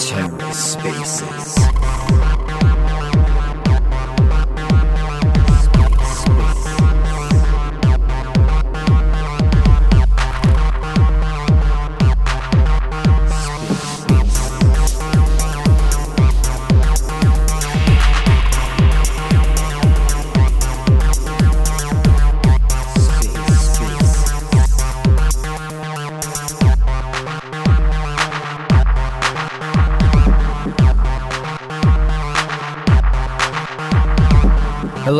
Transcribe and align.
TerraSpaces. 0.00 1.60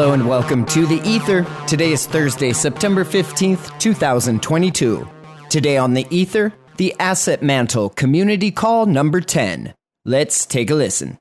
Hello 0.00 0.14
and 0.14 0.26
welcome 0.26 0.64
to 0.64 0.86
The 0.86 1.06
Ether. 1.06 1.46
Today 1.66 1.92
is 1.92 2.06
Thursday, 2.06 2.54
September 2.54 3.04
15th, 3.04 3.78
2022. 3.78 5.06
Today 5.50 5.76
on 5.76 5.92
The 5.92 6.06
Ether, 6.08 6.54
the 6.78 6.96
Asset 6.98 7.42
Mantle 7.42 7.90
Community 7.90 8.50
Call 8.50 8.86
number 8.86 9.20
10. 9.20 9.74
Let's 10.06 10.46
take 10.46 10.70
a 10.70 10.74
listen. 10.74 11.18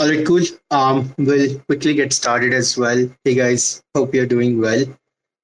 All 0.00 0.08
right, 0.08 0.26
cool. 0.26 0.40
Um, 0.72 1.14
we'll 1.16 1.60
quickly 1.60 1.94
get 1.94 2.12
started 2.12 2.52
as 2.52 2.76
well. 2.76 3.08
Hey 3.22 3.36
guys, 3.36 3.80
hope 3.94 4.12
you're 4.16 4.26
doing 4.26 4.60
well. 4.60 4.84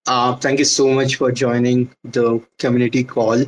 Uh, 0.09 0.34
thank 0.34 0.59
you 0.59 0.65
so 0.65 0.89
much 0.89 1.15
for 1.15 1.31
joining 1.31 1.95
the 2.03 2.45
community 2.59 3.05
call. 3.05 3.45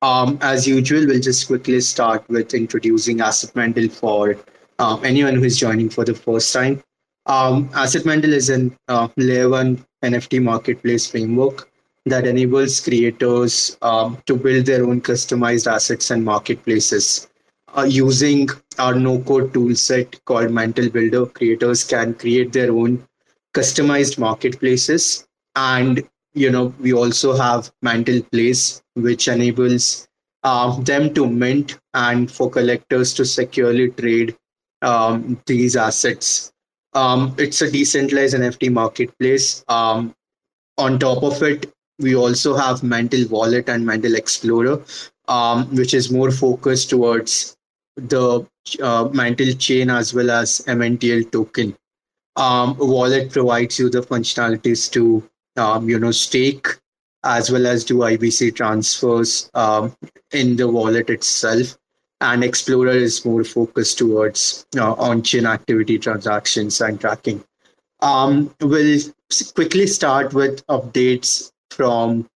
Um, 0.00 0.38
as 0.40 0.66
usual, 0.66 1.06
we'll 1.06 1.20
just 1.20 1.46
quickly 1.46 1.82
start 1.82 2.26
with 2.30 2.54
introducing 2.54 3.20
Asset 3.20 3.54
Mantle 3.54 3.90
for 3.90 4.38
uh, 4.78 4.98
anyone 5.04 5.34
who 5.34 5.44
is 5.44 5.58
joining 5.58 5.90
for 5.90 6.06
the 6.06 6.14
first 6.14 6.54
time. 6.54 6.82
Um, 7.26 7.68
Asset 7.74 8.06
Mantle 8.06 8.32
is 8.32 8.50
an 8.50 8.76
uh, 8.86 9.08
layer 9.16 9.48
one 9.48 9.84
NFT 10.04 10.40
marketplace 10.40 11.10
framework 11.10 11.68
that 12.04 12.24
enables 12.24 12.78
creators 12.80 13.76
um, 13.82 14.22
to 14.26 14.36
build 14.36 14.66
their 14.66 14.84
own 14.84 15.00
customized 15.00 15.70
assets 15.70 16.12
and 16.12 16.24
marketplaces. 16.24 17.28
Uh, 17.76 17.82
using 17.82 18.48
our 18.78 18.94
no 18.94 19.18
code 19.22 19.52
toolset 19.52 20.24
called 20.24 20.52
Mantle 20.52 20.88
Builder, 20.88 21.26
creators 21.26 21.82
can 21.82 22.14
create 22.14 22.52
their 22.52 22.70
own 22.70 23.04
customized 23.54 24.18
marketplaces. 24.18 25.26
And, 25.56 26.08
you 26.32 26.50
know, 26.50 26.72
we 26.78 26.92
also 26.92 27.36
have 27.36 27.72
Mantle 27.82 28.22
Place, 28.30 28.82
which 28.94 29.26
enables 29.26 30.06
uh, 30.44 30.80
them 30.80 31.12
to 31.14 31.26
mint 31.28 31.76
and 31.92 32.30
for 32.30 32.48
collectors 32.48 33.12
to 33.14 33.24
securely 33.24 33.90
trade 33.90 34.36
um, 34.82 35.42
these 35.46 35.74
assets 35.74 36.52
um, 36.96 37.34
it's 37.38 37.60
a 37.60 37.70
decentralized 37.70 38.34
NFT 38.34 38.72
marketplace. 38.72 39.64
Um, 39.68 40.14
on 40.78 40.98
top 40.98 41.22
of 41.22 41.42
it, 41.42 41.70
we 41.98 42.16
also 42.16 42.56
have 42.56 42.82
Mantle 42.82 43.28
Wallet 43.28 43.68
and 43.68 43.84
Mantle 43.84 44.14
Explorer, 44.14 44.82
um, 45.28 45.74
which 45.76 45.92
is 45.94 46.10
more 46.10 46.30
focused 46.30 46.90
towards 46.90 47.56
the 47.96 48.46
uh, 48.82 49.08
Mantle 49.12 49.52
chain 49.54 49.90
as 49.90 50.14
well 50.14 50.30
as 50.30 50.62
MNTL 50.66 51.30
token. 51.30 51.76
Um, 52.36 52.76
wallet 52.78 53.30
provides 53.32 53.78
you 53.78 53.88
the 53.88 54.02
functionalities 54.02 54.90
to, 54.92 55.26
um, 55.56 55.88
you 55.88 55.98
know, 55.98 56.10
stake 56.10 56.66
as 57.24 57.50
well 57.50 57.66
as 57.66 57.84
do 57.84 57.96
IBC 57.96 58.54
transfers 58.54 59.50
um, 59.54 59.94
in 60.32 60.56
the 60.56 60.68
wallet 60.68 61.10
itself 61.10 61.76
and 62.20 62.42
Explorer 62.42 62.92
is 62.92 63.24
more 63.24 63.44
focused 63.44 63.98
towards 63.98 64.66
uh, 64.76 64.94
on-chain 64.94 65.46
activity 65.46 65.98
transactions 65.98 66.80
and 66.80 67.00
tracking. 67.00 67.44
Um, 68.00 68.54
we'll 68.60 69.00
quickly 69.54 69.86
start 69.86 70.34
with 70.34 70.66
updates 70.66 71.52
from 71.70 72.28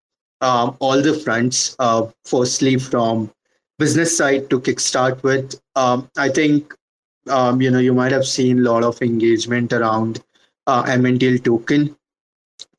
um, 0.41 0.75
all 0.79 1.01
the 1.01 1.13
fronts. 1.13 1.75
Uh, 1.79 2.07
firstly, 2.25 2.77
from 2.77 3.31
business 3.77 4.17
side 4.17 4.49
to 4.49 4.59
kickstart 4.59 5.21
with, 5.23 5.59
um, 5.75 6.09
I 6.17 6.29
think 6.29 6.73
um, 7.29 7.61
you 7.61 7.71
know 7.71 7.79
you 7.79 7.93
might 7.93 8.11
have 8.11 8.25
seen 8.25 8.59
a 8.59 8.71
lot 8.71 8.83
of 8.83 9.01
engagement 9.01 9.73
around 9.73 10.23
uh, 10.67 10.83
MNTL 10.83 11.43
token 11.43 11.95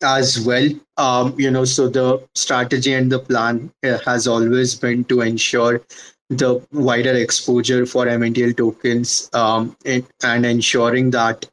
as 0.03 0.41
well. 0.45 0.69
Um, 0.97 1.35
you 1.39 1.51
know, 1.51 1.65
so 1.65 1.89
the 1.89 2.27
strategy 2.35 2.95
and 2.95 3.11
the 3.11 3.19
plan 3.19 3.73
uh, 3.85 3.99
has 4.05 4.27
always 4.27 4.75
been 4.75 5.05
to 5.05 5.21
ensure 5.21 5.83
the 6.31 6.65
wider 6.73 7.13
exposure 7.13 7.85
for 7.85 8.07
MNTL 8.07 8.57
tokens 8.57 9.29
um, 9.33 9.77
and, 9.85 10.07
and 10.23 10.47
ensuring 10.47 11.11
that 11.11 11.49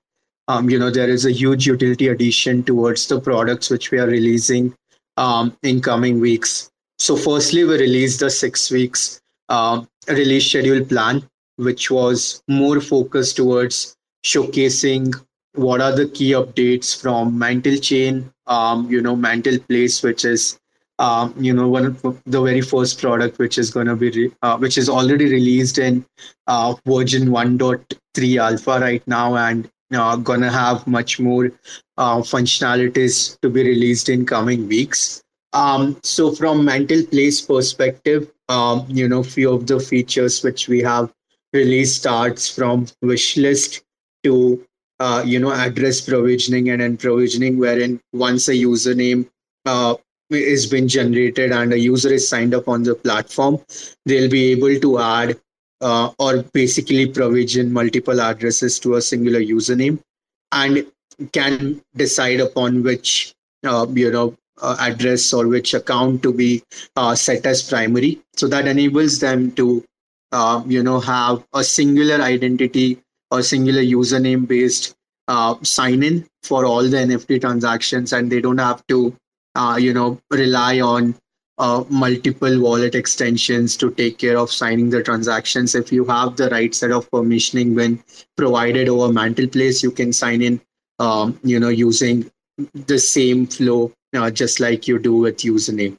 um, 0.47 0.69
you 0.69 0.79
know 0.79 0.89
there 0.89 1.09
is 1.09 1.25
a 1.25 1.31
huge 1.31 1.65
utility 1.65 2.07
addition 2.07 2.63
towards 2.63 3.07
the 3.07 3.19
products 3.19 3.69
which 3.69 3.91
we 3.91 3.97
are 3.97 4.07
releasing 4.07 4.73
um, 5.17 5.57
in 5.63 5.81
coming 5.81 6.19
weeks. 6.19 6.71
So, 6.99 7.15
firstly, 7.15 7.63
we 7.63 7.77
released 7.77 8.19
the 8.21 8.29
six 8.29 8.71
weeks 8.71 9.19
uh, 9.49 9.83
release 10.07 10.49
schedule 10.49 10.85
plan, 10.85 11.27
which 11.57 11.91
was 11.91 12.41
more 12.47 12.79
focused 12.79 13.35
towards 13.35 13.95
showcasing 14.25 15.13
what 15.53 15.81
are 15.81 15.95
the 15.95 16.07
key 16.07 16.31
updates 16.31 16.99
from 16.99 17.37
Mantle 17.37 17.77
Chain, 17.77 18.31
um, 18.45 18.89
you 18.89 19.01
know, 19.01 19.15
Mantle 19.15 19.59
Place, 19.59 20.03
which 20.03 20.23
is 20.23 20.59
um, 20.99 21.33
you 21.37 21.53
know, 21.53 21.67
one 21.67 21.85
of 21.85 22.01
the 22.25 22.41
very 22.41 22.61
first 22.61 22.99
product 22.99 23.37
which 23.37 23.57
is 23.57 23.69
going 23.69 23.87
to 23.87 23.95
be, 23.95 24.09
re- 24.11 24.31
uh, 24.41 24.57
which 24.57 24.77
is 24.77 24.89
already 24.89 25.25
released 25.25 25.77
in 25.77 26.05
uh, 26.47 26.73
version 26.85 27.27
1.3 27.27 28.41
alpha 28.41 28.79
right 28.79 29.05
now 29.07 29.35
and 29.35 29.69
uh, 29.93 30.15
going 30.15 30.41
to 30.41 30.51
have 30.51 30.85
much 30.87 31.19
more 31.19 31.51
uh, 31.97 32.17
functionalities 32.17 33.39
to 33.41 33.49
be 33.49 33.63
released 33.63 34.09
in 34.09 34.25
coming 34.25 34.67
weeks. 34.67 35.21
Um, 35.53 35.97
so 36.03 36.33
from 36.33 36.65
Mantle 36.65 37.05
Place 37.05 37.41
perspective, 37.41 38.31
um, 38.49 38.85
you 38.89 39.07
know, 39.07 39.23
few 39.23 39.53
of 39.53 39.67
the 39.67 39.79
features 39.79 40.43
which 40.43 40.67
we 40.67 40.81
have 40.81 41.13
released 41.53 42.01
starts 42.01 42.53
from 42.53 42.87
wish 43.01 43.37
list 43.37 43.83
to, 44.23 44.65
uh, 44.99 45.23
you 45.25 45.39
know, 45.39 45.51
address 45.51 46.01
provisioning 46.01 46.69
and 46.69 46.81
unprovisioning, 46.81 47.57
wherein 47.57 47.99
once 48.13 48.47
a 48.47 48.53
username 48.53 49.29
uh, 49.65 49.95
is 50.29 50.65
been 50.65 50.87
generated 50.87 51.51
and 51.51 51.73
a 51.73 51.79
user 51.79 52.11
is 52.13 52.27
signed 52.27 52.53
up 52.53 52.67
on 52.67 52.83
the 52.83 52.95
platform, 52.95 53.59
they'll 54.05 54.29
be 54.29 54.51
able 54.51 54.79
to 54.79 54.99
add 54.99 55.39
uh, 55.81 56.11
or 56.19 56.43
basically 56.53 57.07
provision 57.07 57.71
multiple 57.71 58.19
addresses 58.19 58.79
to 58.79 58.95
a 58.95 59.01
singular 59.01 59.39
username 59.39 59.99
and 60.51 60.85
can 61.31 61.81
decide 61.95 62.39
upon 62.39 62.83
which 62.83 63.33
uh, 63.65 63.85
you 63.93 64.11
know 64.11 64.35
uh, 64.61 64.75
address 64.79 65.33
or 65.33 65.47
which 65.47 65.73
account 65.73 66.23
to 66.23 66.33
be 66.33 66.63
uh, 66.95 67.15
set 67.15 67.45
as 67.45 67.61
primary. 67.61 68.19
So 68.35 68.47
that 68.47 68.67
enables 68.67 69.19
them 69.19 69.51
to 69.53 69.83
uh, 70.31 70.63
you 70.65 70.83
know 70.83 70.99
have 70.99 71.45
a 71.53 71.63
singular 71.63 72.21
identity 72.23 72.99
or 73.31 73.41
singular 73.43 73.81
username 73.81 74.47
based 74.47 74.95
uh, 75.27 75.55
sign 75.63 76.03
in 76.03 76.25
for 76.43 76.65
all 76.65 76.83
the 76.83 76.97
nft 76.97 77.41
transactions 77.41 78.13
and 78.13 78.31
they 78.31 78.39
don't 78.39 78.57
have 78.57 78.85
to 78.87 79.13
uh, 79.57 79.75
you 79.75 79.93
know, 79.93 80.19
rely 80.31 80.79
on 80.79 81.15
uh, 81.57 81.83
multiple 81.89 82.59
wallet 82.61 82.93
extensions 82.93 83.75
to 83.77 83.91
take 83.91 84.19
care 84.19 84.37
of 84.37 84.51
signing 84.51 84.89
the 84.89 85.01
transactions. 85.01 85.73
If 85.73 85.91
you 85.91 86.05
have 86.05 86.35
the 86.37 86.49
right 86.49 86.73
set 86.73 86.91
of 86.91 87.09
permissioning 87.09 87.75
when 87.75 88.03
provided 88.35 88.87
over 88.87 89.11
Mantle 89.11 89.47
Place, 89.47 89.81
you 89.81 89.91
can 89.91 90.13
sign 90.13 90.41
in, 90.41 90.61
um, 90.99 91.39
you 91.43 91.59
know, 91.59 91.69
using 91.69 92.29
the 92.73 92.99
same 92.99 93.47
flow, 93.47 93.91
uh, 94.15 94.29
just 94.29 94.59
like 94.59 94.87
you 94.87 94.99
do 94.99 95.15
with 95.15 95.37
username. 95.39 95.97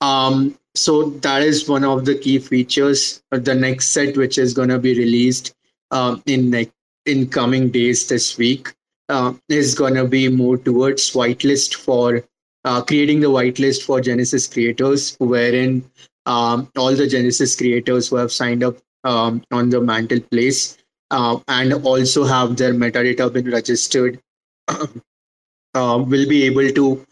Um, 0.00 0.58
so 0.74 1.10
that 1.10 1.42
is 1.42 1.68
one 1.68 1.84
of 1.84 2.04
the 2.04 2.16
key 2.16 2.38
features. 2.38 3.22
The 3.30 3.54
next 3.54 3.88
set, 3.88 4.16
which 4.16 4.38
is 4.38 4.54
going 4.54 4.68
to 4.68 4.78
be 4.78 4.96
released 4.96 5.54
um, 5.90 6.22
in 6.26 6.50
ne- 6.50 6.72
in 7.06 7.28
coming 7.28 7.70
days 7.70 8.08
this 8.08 8.36
week, 8.36 8.74
uh, 9.08 9.32
is 9.48 9.74
going 9.74 9.94
to 9.94 10.06
be 10.06 10.28
more 10.28 10.58
towards 10.58 11.12
whitelist 11.12 11.74
for 11.74 12.22
uh, 12.64 12.82
creating 12.82 13.20
the 13.20 13.28
whitelist 13.30 13.82
for 13.82 14.00
Genesis 14.00 14.46
creators, 14.46 15.16
wherein 15.18 15.84
um, 16.26 16.70
all 16.76 16.94
the 16.94 17.06
Genesis 17.06 17.56
creators 17.56 18.08
who 18.08 18.16
have 18.16 18.32
signed 18.32 18.62
up 18.62 18.76
um, 19.04 19.42
on 19.50 19.70
the 19.70 19.80
Mantle 19.80 20.20
Place 20.20 20.76
uh, 21.10 21.38
and 21.48 21.72
also 21.72 22.24
have 22.24 22.56
their 22.56 22.74
metadata 22.74 23.32
been 23.32 23.50
registered 23.50 24.20
uh, 24.68 26.04
will 26.06 26.28
be 26.28 26.44
able 26.44 26.68
to 26.70 27.04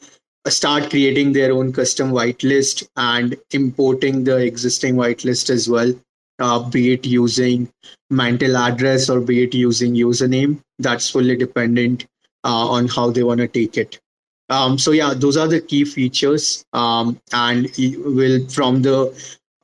start 0.48 0.90
creating 0.90 1.32
their 1.32 1.52
own 1.52 1.72
custom 1.72 2.10
whitelist 2.10 2.86
and 2.96 3.36
importing 3.52 4.24
the 4.24 4.36
existing 4.36 4.94
whitelist 4.94 5.50
as 5.50 5.68
well, 5.68 5.92
uh, 6.38 6.68
be 6.68 6.92
it 6.92 7.06
using 7.06 7.68
Mantle 8.10 8.56
address 8.56 9.08
or 9.10 9.20
be 9.20 9.42
it 9.42 9.54
using 9.54 9.94
username. 9.94 10.60
That's 10.78 11.10
fully 11.10 11.36
dependent 11.36 12.06
uh, 12.44 12.68
on 12.68 12.88
how 12.88 13.10
they 13.10 13.22
want 13.22 13.40
to 13.40 13.48
take 13.48 13.76
it. 13.76 13.98
Um, 14.48 14.78
so 14.78 14.92
yeah, 14.92 15.12
those 15.14 15.36
are 15.36 15.48
the 15.48 15.60
key 15.60 15.84
features. 15.84 16.64
Um, 16.72 17.20
and 17.32 17.70
will 17.98 18.48
from 18.48 18.82
the 18.82 19.08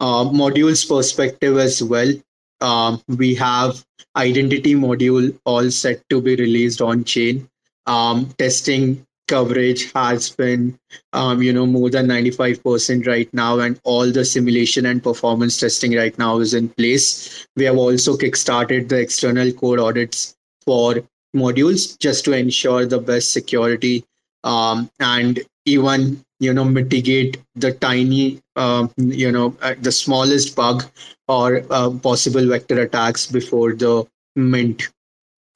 uh, 0.00 0.24
modules 0.24 0.88
perspective 0.88 1.56
as 1.56 1.82
well, 1.82 2.12
um, 2.60 3.02
we 3.08 3.34
have 3.36 3.84
identity 4.16 4.74
module 4.74 5.36
all 5.44 5.70
set 5.70 6.02
to 6.10 6.20
be 6.20 6.36
released 6.36 6.82
on 6.82 7.04
chain. 7.04 7.48
Um, 7.86 8.32
testing 8.38 9.04
coverage 9.28 9.90
has 9.92 10.30
been, 10.30 10.78
um, 11.12 11.42
you 11.42 11.52
know, 11.52 11.66
more 11.66 11.90
than 11.90 12.06
95% 12.06 13.06
right 13.06 13.32
now, 13.32 13.58
and 13.60 13.80
all 13.84 14.10
the 14.10 14.24
simulation 14.24 14.86
and 14.86 15.02
performance 15.02 15.58
testing 15.58 15.96
right 15.96 16.16
now 16.18 16.38
is 16.38 16.54
in 16.54 16.68
place. 16.68 17.46
We 17.56 17.64
have 17.64 17.78
also 17.78 18.16
kickstarted 18.16 18.88
the 18.88 19.00
external 19.00 19.52
code 19.52 19.78
audits 19.78 20.36
for 20.64 20.96
modules 21.34 21.98
just 21.98 22.24
to 22.26 22.32
ensure 22.32 22.84
the 22.84 22.98
best 22.98 23.32
security 23.32 24.04
um, 24.44 24.90
and 25.00 25.40
even 25.64 26.22
you 26.40 26.52
know 26.52 26.64
mitigate 26.64 27.38
the 27.54 27.72
tiny 27.72 28.40
uh, 28.56 28.86
you 28.96 29.30
know 29.30 29.56
uh, 29.62 29.74
the 29.80 29.92
smallest 29.92 30.56
bug 30.56 30.84
or 31.28 31.62
uh, 31.70 31.90
possible 32.02 32.46
vector 32.46 32.80
attacks 32.80 33.26
before 33.26 33.72
the 33.74 34.04
mint. 34.36 34.88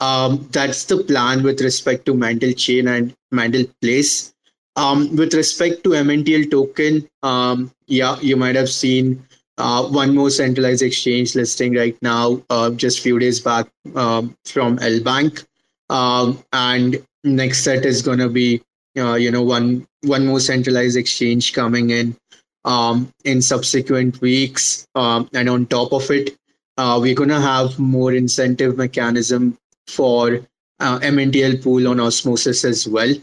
Um, 0.00 0.46
that's 0.52 0.84
the 0.84 1.02
plan 1.04 1.42
with 1.42 1.60
respect 1.60 2.04
to 2.06 2.14
mantle 2.14 2.52
chain 2.52 2.86
and 2.88 3.14
mantle 3.32 3.64
place. 3.80 4.32
Um, 4.76 5.16
with 5.16 5.32
respect 5.32 5.84
to 5.84 5.90
mntl 5.90 6.50
token 6.50 7.08
um, 7.22 7.72
yeah 7.86 8.18
you 8.20 8.36
might 8.36 8.56
have 8.56 8.68
seen 8.68 9.26
uh, 9.58 9.84
one 9.88 10.14
more 10.14 10.30
centralized 10.30 10.82
exchange 10.82 11.34
listing 11.34 11.74
right 11.74 11.96
now 12.02 12.42
uh, 12.50 12.70
just 12.70 13.00
few 13.00 13.18
days 13.18 13.40
back 13.40 13.66
um, 13.94 14.36
from 14.44 14.78
LBank. 14.78 15.46
Um, 15.88 16.42
and 16.52 17.02
next 17.24 17.62
set 17.62 17.84
is 17.84 18.02
going 18.02 18.18
to 18.18 18.28
be 18.28 18.62
uh, 18.96 19.14
you 19.14 19.30
know 19.30 19.42
one 19.42 19.86
one 20.02 20.26
more 20.26 20.40
centralized 20.40 20.96
exchange 20.96 21.52
coming 21.52 21.90
in 21.90 22.16
um, 22.64 23.10
in 23.24 23.40
subsequent 23.42 24.20
weeks 24.20 24.86
um, 24.94 25.28
and 25.32 25.48
on 25.48 25.66
top 25.66 25.92
of 25.92 26.10
it 26.10 26.36
uh, 26.78 26.98
we're 27.00 27.14
going 27.14 27.28
to 27.28 27.40
have 27.40 27.78
more 27.78 28.12
incentive 28.12 28.76
mechanism 28.76 29.56
for 29.86 30.40
uh, 30.80 30.98
mntl 31.00 31.62
pool 31.62 31.88
on 31.88 32.00
osmosis 32.00 32.64
as 32.64 32.86
well. 32.86 33.14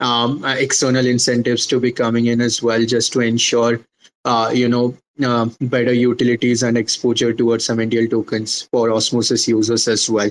Um, 0.00 0.42
uh, 0.44 0.54
external 0.54 1.06
incentives 1.06 1.66
to 1.66 1.78
be 1.78 1.92
coming 1.92 2.26
in 2.26 2.40
as 2.40 2.62
well 2.62 2.84
just 2.86 3.12
to 3.12 3.20
ensure 3.20 3.80
uh, 4.24 4.50
you 4.54 4.68
know 4.68 4.96
uh, 5.22 5.48
better 5.60 5.92
utilities 5.92 6.62
and 6.62 6.78
exposure 6.78 7.34
towards 7.34 7.68
mntl 7.68 8.08
tokens 8.08 8.62
for 8.72 8.90
osmosis 8.90 9.46
users 9.46 9.88
as 9.88 10.08
well. 10.08 10.30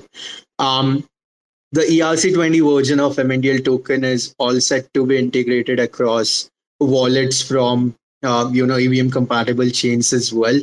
Um, 0.57 1.07
the 1.71 1.81
ERC20 1.81 2.75
version 2.75 2.99
of 2.99 3.15
MNTL 3.15 3.63
token 3.63 4.03
is 4.03 4.33
all 4.39 4.59
set 4.59 4.91
to 4.93 5.05
be 5.05 5.17
integrated 5.17 5.79
across 5.79 6.49
wallets 6.79 7.41
from 7.41 7.95
uh, 8.23 8.49
you 8.51 8.65
know 8.65 8.77
EVM 8.77 9.09
compatible 9.09 9.69
chains 9.69 10.11
as 10.11 10.33
well. 10.33 10.59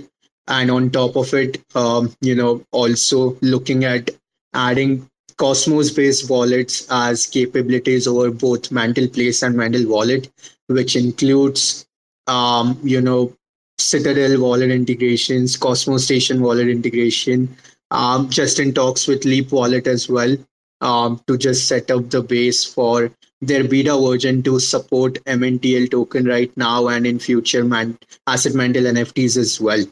And 0.48 0.70
on 0.70 0.90
top 0.90 1.16
of 1.16 1.32
it, 1.34 1.62
um, 1.74 2.14
you 2.20 2.34
know, 2.34 2.62
also 2.72 3.36
looking 3.40 3.84
at 3.84 4.10
adding 4.54 5.08
Cosmos 5.38 5.90
based 5.90 6.30
wallets 6.30 6.86
as 6.90 7.26
capabilities 7.26 8.06
over 8.06 8.30
both 8.30 8.70
Mantle 8.70 9.08
Place 9.08 9.42
and 9.42 9.56
Mantle 9.56 9.88
Wallet, 9.88 10.30
which 10.68 10.96
includes, 10.96 11.86
um, 12.26 12.78
you 12.82 13.00
know, 13.00 13.32
Citadel 13.78 14.40
wallet 14.40 14.70
integrations, 14.70 15.56
Cosmostation 15.56 16.40
wallet 16.40 16.68
integration, 16.68 17.54
um, 17.90 18.30
just 18.30 18.58
in 18.58 18.72
talks 18.72 19.06
with 19.06 19.24
Leap 19.24 19.52
Wallet 19.52 19.86
as 19.86 20.08
well 20.08 20.36
um, 20.80 21.20
to 21.26 21.36
just 21.38 21.68
set 21.68 21.90
up 21.90 22.10
the 22.10 22.22
base 22.22 22.64
for 22.64 23.10
their 23.40 23.64
beta 23.64 23.96
version 23.96 24.42
to 24.42 24.58
support 24.58 25.22
MNTL 25.24 25.90
token 25.90 26.26
right 26.26 26.54
now 26.56 26.88
and 26.88 27.06
in 27.06 27.18
future 27.18 27.64
man- 27.64 27.98
asset 28.26 28.54
mantle 28.54 28.84
NFTs 28.84 29.36
as 29.36 29.60
well. 29.60 29.84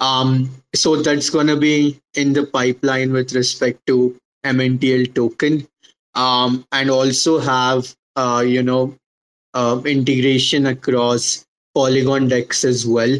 Um, 0.00 0.50
so 0.74 0.96
that's 1.02 1.30
going 1.30 1.48
to 1.48 1.56
be 1.56 2.00
in 2.14 2.32
the 2.32 2.46
pipeline 2.46 3.12
with 3.12 3.34
respect 3.34 3.84
to 3.86 4.16
MNTL 4.44 5.14
token, 5.14 5.66
um, 6.14 6.64
and 6.72 6.90
also 6.90 7.38
have 7.38 7.94
uh, 8.16 8.44
you 8.46 8.62
know 8.62 8.94
uh, 9.54 9.80
integration 9.84 10.66
across 10.66 11.44
Polygon 11.74 12.28
DEX 12.28 12.64
as 12.64 12.86
well 12.86 13.18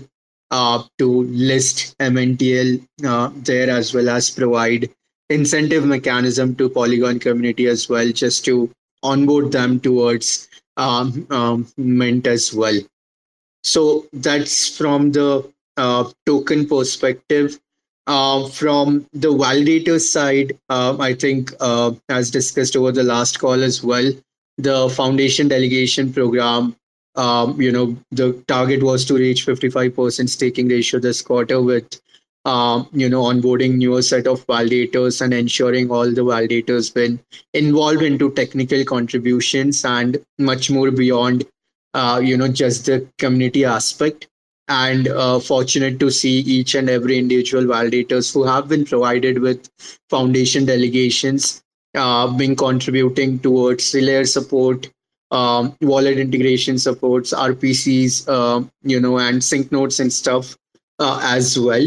uh, 0.51 0.83
to 0.99 1.23
list 1.25 1.97
MNTL 1.99 2.87
uh, 3.05 3.31
there 3.37 3.71
as 3.71 3.93
well 3.93 4.09
as 4.09 4.31
provide 4.31 4.89
incentive 5.31 5.85
mechanism 5.85 6.55
to 6.57 6.69
Polygon 6.69 7.19
community 7.19 7.67
as 7.67 7.89
well, 7.89 8.11
just 8.13 8.45
to 8.47 8.71
onboard 9.03 9.53
them 9.53 9.81
towards 9.81 10.49
um, 10.77 11.27
um, 11.31 11.67
Mint 11.77 12.27
as 12.27 12.53
well. 12.55 12.79
So 13.63 14.07
that's 14.13 14.77
from 14.77 15.13
the 15.13 15.51
uh, 15.77 16.11
token 16.27 16.67
perspective. 16.67 17.59
Uh, 18.07 18.49
from 18.49 19.07
the 19.13 19.29
validator 19.29 20.01
side, 20.01 20.59
uh, 20.71 20.97
I 20.99 21.13
think, 21.13 21.53
uh, 21.61 21.93
as 22.09 22.31
discussed 22.31 22.75
over 22.75 22.91
the 22.91 23.03
last 23.03 23.39
call 23.39 23.63
as 23.63 23.85
well, 23.85 24.11
the 24.57 24.89
foundation 24.89 25.47
delegation 25.47 26.11
program, 26.11 26.75
um, 27.17 27.61
you 27.61 27.71
know, 27.71 27.99
the 28.11 28.33
target 28.49 28.83
was 28.83 29.05
to 29.07 29.15
reach 29.15 29.45
55% 29.45 30.27
staking 30.27 30.69
ratio 30.69 31.01
this 31.01 31.21
quarter 31.21 31.61
with 31.61 32.01
um, 32.49 32.89
you 32.93 33.11
know, 33.11 33.25
onboarding 33.25 33.75
newer 33.77 34.01
set 34.01 34.27
of 34.27 34.47
validators 34.47 35.21
and 35.21 35.35
ensuring 35.35 35.91
all 35.91 36.11
the 36.11 36.25
validators 36.25 36.93
been 36.93 37.21
involved 37.53 38.03
into 38.03 38.31
technical 38.31 38.85
contributions 38.85 39.85
and 39.85 40.17
much 40.39 40.71
more 40.71 40.91
beyond, 40.91 41.45
uh, 41.93 42.19
you 42.25 42.39
know, 42.39 42.49
just 42.49 42.87
the 42.87 43.07
community 43.19 43.67
aspect. 43.67 44.29
And 44.69 45.09
uh, 45.09 45.41
fortunate 45.41 46.01
to 46.01 46.11
see 46.11 46.41
each 46.41 46.75
and 46.75 46.89
every 46.89 47.19
individual 47.19 47.65
validators 47.65 48.33
who 48.33 48.45
have 48.45 48.69
been 48.69 48.85
provided 48.85 49.41
with 49.41 49.69
foundation 50.09 50.65
delegations 50.65 51.63
uh, 51.95 52.27
being 52.35 52.57
contributing 52.57 53.39
towards 53.41 53.95
layer 53.95 54.25
support, 54.25 54.91
um, 55.31 55.75
wallet 55.83 56.19
integration 56.19 56.79
supports, 56.79 57.33
RPCs, 57.33 58.27
uh, 58.29 58.67
you 58.83 59.01
know, 59.01 59.19
and 59.19 59.45
sync 59.45 59.73
nodes 59.73 60.01
and 60.01 60.13
stuff 60.13 60.57
uh, 60.99 61.21
as 61.23 61.59
well. 61.59 61.87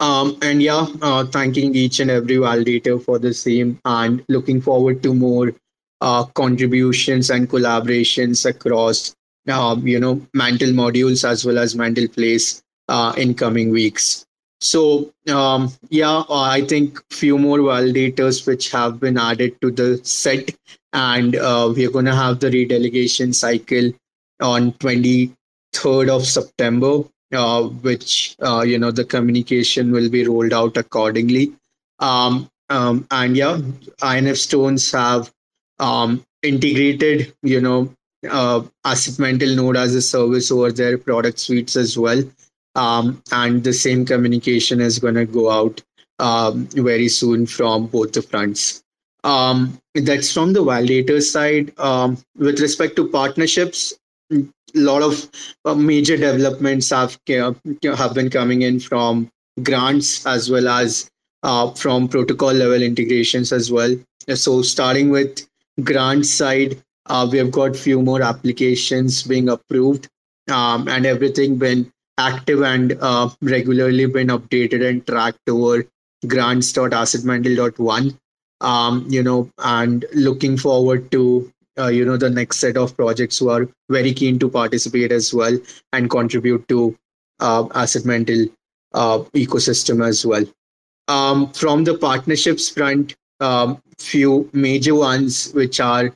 Um, 0.00 0.38
and 0.42 0.62
yeah, 0.62 0.86
uh, 1.02 1.24
thanking 1.24 1.74
each 1.74 1.98
and 1.98 2.10
every 2.10 2.36
validator 2.36 3.02
for 3.02 3.18
the 3.18 3.34
same 3.34 3.80
and 3.84 4.24
looking 4.28 4.60
forward 4.60 5.02
to 5.02 5.12
more 5.12 5.52
uh, 6.00 6.24
contributions 6.24 7.30
and 7.30 7.48
collaborations 7.48 8.48
across, 8.48 9.16
uh, 9.48 9.76
you 9.82 9.98
know, 9.98 10.24
Mantle 10.34 10.70
modules 10.70 11.28
as 11.28 11.44
well 11.44 11.58
as 11.58 11.74
Mantle 11.74 12.08
Place 12.08 12.62
uh, 12.88 13.12
in 13.16 13.34
coming 13.34 13.70
weeks. 13.70 14.24
So 14.60 15.12
um, 15.28 15.72
yeah, 15.88 16.22
uh, 16.28 16.42
I 16.42 16.62
think 16.62 17.00
few 17.12 17.38
more 17.38 17.58
validators 17.58 18.46
which 18.46 18.70
have 18.72 18.98
been 19.00 19.16
added 19.16 19.60
to 19.60 19.70
the 19.70 20.00
set, 20.04 20.50
and 20.92 21.36
uh, 21.36 21.72
we 21.74 21.86
are 21.86 21.90
going 21.90 22.06
to 22.06 22.14
have 22.14 22.40
the 22.40 22.50
redelegation 22.50 23.34
cycle 23.34 23.92
on 24.40 24.72
23rd 24.72 26.08
of 26.08 26.26
September 26.26 27.04
which 27.30 28.36
uh, 28.40 28.62
you 28.62 28.78
know 28.78 28.90
the 28.90 29.04
communication 29.04 29.92
will 29.92 30.08
be 30.08 30.26
rolled 30.26 30.52
out 30.52 30.76
accordingly. 30.76 31.52
Um, 31.98 32.50
um, 32.70 33.06
and 33.10 33.36
yeah, 33.36 33.58
InfStones 34.00 34.92
have 34.92 35.32
um, 35.78 36.24
integrated 36.42 37.34
you 37.42 37.60
know 37.60 37.94
uh, 38.28 38.62
asset 38.84 39.18
mantle 39.18 39.54
node 39.54 39.76
as 39.76 39.94
a 39.94 40.02
service 40.02 40.50
over 40.50 40.72
their 40.72 40.98
product 40.98 41.38
suites 41.38 41.76
as 41.76 41.98
well. 41.98 42.22
Um, 42.74 43.22
and 43.32 43.64
the 43.64 43.72
same 43.72 44.04
communication 44.06 44.80
is 44.80 44.98
going 44.98 45.14
to 45.14 45.26
go 45.26 45.50
out 45.50 45.82
um, 46.18 46.66
very 46.66 47.08
soon 47.08 47.46
from 47.46 47.86
both 47.86 48.12
the 48.12 48.22
fronts. 48.22 48.82
Um, 49.24 49.78
that's 49.94 50.32
from 50.32 50.52
the 50.52 50.62
validator 50.62 51.22
side. 51.22 51.72
Um, 51.78 52.18
with 52.36 52.60
respect 52.60 52.96
to 52.96 53.08
partnerships, 53.08 53.94
a 54.30 54.44
lot 54.74 55.02
of 55.02 55.28
uh, 55.64 55.74
major 55.74 56.16
developments 56.16 56.90
have 56.90 57.18
have 57.28 58.14
been 58.14 58.30
coming 58.30 58.62
in 58.62 58.80
from 58.80 59.30
grants 59.62 60.26
as 60.26 60.50
well 60.50 60.68
as 60.68 61.10
uh, 61.42 61.70
from 61.72 62.08
protocol 62.08 62.52
level 62.52 62.82
integrations 62.82 63.52
as 63.52 63.70
well. 63.70 63.96
So 64.34 64.62
starting 64.62 65.10
with 65.10 65.46
grant 65.82 66.26
side, 66.26 66.82
uh, 67.06 67.28
we 67.30 67.38
have 67.38 67.50
got 67.50 67.76
few 67.76 68.02
more 68.02 68.22
applications 68.22 69.22
being 69.22 69.48
approved 69.48 70.08
um, 70.50 70.88
and 70.88 71.06
everything 71.06 71.56
been 71.56 71.90
active 72.18 72.62
and 72.62 72.98
uh, 73.00 73.30
regularly 73.40 74.06
been 74.06 74.28
updated 74.28 74.86
and 74.86 75.06
tracked 75.06 75.48
over 75.48 75.86
grants.assetmantle.one. 76.26 78.18
Um, 78.60 79.06
you 79.08 79.22
know, 79.22 79.50
and 79.58 80.04
looking 80.12 80.56
forward 80.56 81.12
to 81.12 81.52
uh, 81.78 81.88
you 81.88 82.04
know 82.04 82.16
the 82.16 82.30
next 82.30 82.58
set 82.58 82.76
of 82.76 82.96
projects 82.96 83.38
who 83.38 83.50
are 83.50 83.68
very 83.88 84.12
keen 84.12 84.38
to 84.38 84.48
participate 84.48 85.12
as 85.12 85.32
well 85.32 85.56
and 85.92 86.10
contribute 86.10 86.66
to 86.68 86.96
uh, 87.40 87.66
asset 87.74 88.04
mantle 88.04 88.46
uh, 88.94 89.18
ecosystem 89.34 90.06
as 90.06 90.24
well. 90.24 90.44
Um, 91.08 91.52
from 91.52 91.84
the 91.84 91.96
partnerships 91.96 92.68
front 92.68 93.14
um, 93.40 93.80
few 93.98 94.48
major 94.52 94.94
ones 94.94 95.52
which 95.52 95.80
are 95.80 96.14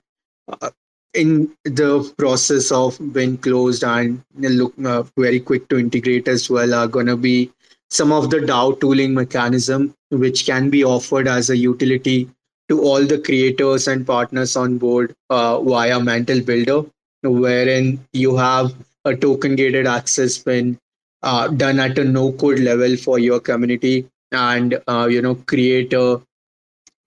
uh, 0.49 0.71
in 1.15 1.51
the 1.65 2.13
process 2.17 2.73
of 2.73 2.99
being 3.13 3.37
closed 3.37 3.85
and 3.85 4.23
look 4.37 4.73
uh, 4.85 5.03
very 5.17 5.41
quick 5.41 5.69
to 5.69 5.79
integrate 5.79 6.29
as 6.29 6.49
well 6.49 6.75
are 6.75 6.89
going 6.89 7.07
to 7.07 7.17
be 7.17 7.51
some 7.91 8.13
of 8.13 8.31
the 8.31 8.39
DAO 8.39 8.81
tooling 8.81 9.13
mechanism, 9.13 9.95
which 10.11 10.47
can 10.47 10.71
be 10.71 10.83
offered 10.83 11.29
as 11.29 11.51
a 11.51 11.57
utility 11.57 12.31
to 12.73 12.81
all 12.81 13.05
the 13.05 13.19
creators 13.19 13.87
and 13.87 14.07
partners 14.07 14.57
on 14.57 14.79
board 14.79 15.15
uh, 15.29 15.61
via 15.61 16.01
Mantle 16.01 16.41
Builder, 16.41 16.83
wherein 17.23 18.01
you 18.13 18.37
have 18.37 18.75
a 19.05 19.15
token 19.15 19.57
gated 19.57 19.87
access 19.87 20.39
pin 20.39 20.79
uh, 21.23 21.49
done 21.49 21.79
at 21.79 21.99
a 21.99 22.05
no 22.05 22.33
code 22.33 22.61
level 22.61 22.97
for 22.97 23.19
your 23.19 23.41
community 23.41 24.09
and 24.33 24.81
uh, 24.89 25.07
you 25.11 25.21
know 25.21 25.35
create 25.35 25.93
a 25.93 26.21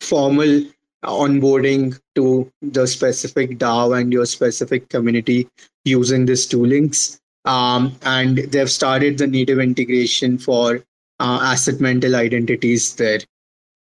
formal 0.02 0.64
onboarding 1.04 2.00
to 2.16 2.52
the 2.62 2.86
specific 2.86 3.58
DAO 3.58 4.00
and 4.00 4.14
your 4.14 4.26
specific 4.26 4.90
community 4.90 5.48
using 5.84 6.26
these 6.26 6.48
toolings. 6.48 7.20
Um, 7.46 7.96
and 8.04 8.38
they've 8.38 8.72
started 8.72 9.18
the 9.18 9.28
native 9.28 9.60
integration 9.60 10.38
for 10.38 10.84
uh, 11.20 11.40
asset 11.44 11.80
mantle 11.80 12.16
identities 12.16 12.96
there. 12.96 13.20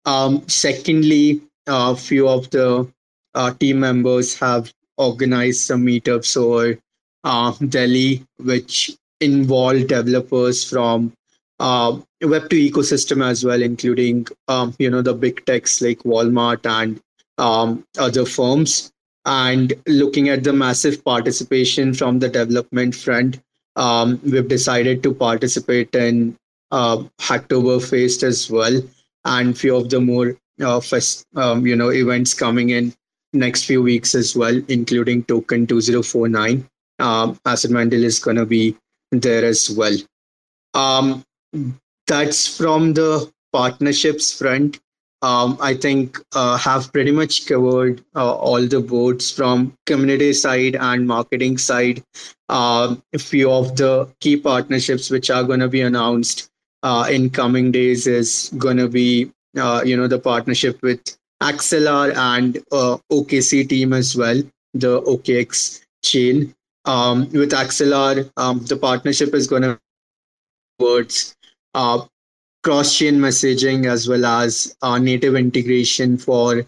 Um, 0.06 0.48
secondly, 0.48 1.42
a 1.70 1.96
few 1.96 2.28
of 2.28 2.50
the 2.50 2.92
uh, 3.36 3.54
team 3.54 3.80
members 3.80 4.38
have 4.40 4.74
organized 4.98 5.62
some 5.62 5.86
meetups 5.86 6.36
over 6.36 6.78
uh, 7.24 7.52
Delhi, 7.68 8.26
which 8.38 8.98
involve 9.22 9.88
developers 9.88 10.68
from 10.68 11.14
uh, 11.60 12.00
Web2 12.24 12.72
ecosystem 12.72 13.24
as 13.24 13.46
well, 13.46 13.62
including 13.62 14.28
um, 14.48 14.74
you 14.80 14.90
know 14.90 15.02
the 15.02 15.14
big 15.14 15.46
techs 15.46 15.82
like 15.82 16.00
Walmart 16.00 16.66
and 16.66 17.00
um, 17.38 17.86
other 17.98 18.26
firms. 18.26 18.92
And 19.26 19.74
looking 19.86 20.30
at 20.30 20.44
the 20.44 20.54
massive 20.54 21.04
participation 21.04 21.94
from 21.94 22.20
the 22.20 22.30
development 22.30 22.96
front, 22.96 23.40
um, 23.76 24.20
we've 24.24 24.48
decided 24.48 25.04
to 25.04 25.14
participate 25.14 25.94
in 25.94 26.36
uh, 26.72 27.04
Hacktoberfest 27.20 28.24
as 28.24 28.50
well, 28.50 28.82
and 29.26 29.58
few 29.58 29.76
of 29.76 29.90
the 29.90 30.00
more 30.00 30.36
uh, 30.62 30.80
fest, 30.80 31.26
um, 31.36 31.66
you 31.66 31.76
know 31.76 31.92
events 31.92 32.34
coming 32.34 32.70
in 32.70 32.94
next 33.34 33.66
few 33.66 33.82
weeks 33.82 34.16
as 34.16 34.36
well, 34.36 34.62
including 34.68 35.24
Token 35.24 35.68
2049. 35.68 36.68
Um, 37.00 37.40
Asset 37.46 37.72
Mantle 37.72 38.04
is 38.04 38.20
going 38.20 38.38
to 38.38 38.46
be 38.46 38.76
there 39.12 39.46
as 39.46 39.70
well. 39.70 39.96
Um, 40.74 41.24
that's 42.08 42.58
from 42.58 42.94
the 42.94 43.32
partnerships 43.54 44.38
front. 44.38 44.80
Um, 45.22 45.58
I 45.60 45.74
think 45.74 46.18
uh, 46.34 46.58
have 46.58 46.94
pretty 46.94 47.12
much 47.12 47.46
covered 47.46 48.04
uh, 48.16 48.36
all 48.36 48.66
the 48.66 48.80
boards 48.80 49.32
from 49.32 49.74
community 49.86 50.32
side 50.32 50.78
and 50.78 51.08
marketing 51.08 51.58
side. 51.58 52.04
Uh, 52.48 52.96
a 53.14 53.20
few 53.20 53.52
of 53.52 53.76
the 53.76 54.10
key 54.22 54.38
partnerships 54.38 55.10
which 55.10 55.30
are 55.30 55.44
going 55.44 55.60
to 55.60 55.68
be 55.68 55.82
announced 55.82 56.50
uh, 56.84 57.06
in 57.12 57.30
coming 57.30 57.72
days 57.72 58.08
is 58.08 58.54
going 58.58 58.78
to 58.78 58.88
be 58.88 59.30
you 59.54 59.98
know 59.98 60.08
the 60.08 60.20
partnership 60.20 60.82
with 60.82 61.18
Axelar 61.42 62.16
and 62.16 62.58
uh, 62.72 62.98
OKC 63.12 63.68
team 63.68 63.94
as 63.94 64.16
well, 64.16 64.42
the 64.74 65.02
OKX 65.02 65.82
chain. 66.04 66.54
Um, 66.86 67.30
with 67.32 67.52
Axelar, 67.52 68.32
um, 68.38 68.66
the 68.66 68.78
partnership 68.78 69.34
is 69.34 69.48
going 69.48 69.62
to 69.62 69.80
towards 70.80 71.36
uh, 71.76 72.06
cross-chain 72.64 73.16
messaging 73.16 73.86
as 73.86 74.08
well 74.08 74.26
as 74.26 74.76
uh, 74.82 74.98
native 74.98 75.36
integration 75.36 76.18
for 76.18 76.66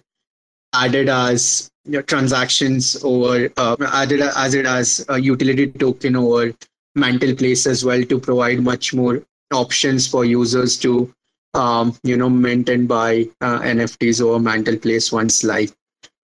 added 0.73 1.09
as 1.09 1.69
you 1.85 1.93
know, 1.93 2.01
transactions 2.01 3.01
over 3.03 3.49
uh, 3.57 3.75
added 3.93 4.21
as 4.21 4.53
it 4.53 4.65
as 4.65 5.05
a 5.09 5.19
utility 5.19 5.67
token 5.67 6.15
over 6.15 6.53
mantle 6.95 7.35
place 7.35 7.65
as 7.65 7.83
well 7.83 8.03
to 8.03 8.19
provide 8.19 8.61
much 8.61 8.93
more 8.93 9.23
options 9.51 10.07
for 10.07 10.23
users 10.23 10.77
to 10.77 11.13
um, 11.53 11.95
you 12.03 12.17
know 12.17 12.29
mint 12.29 12.69
and 12.69 12.87
buy 12.87 13.27
uh, 13.41 13.59
nfts 13.59 14.21
over 14.21 14.39
mantle 14.39 14.77
place 14.77 15.11
once 15.11 15.43
live 15.43 15.73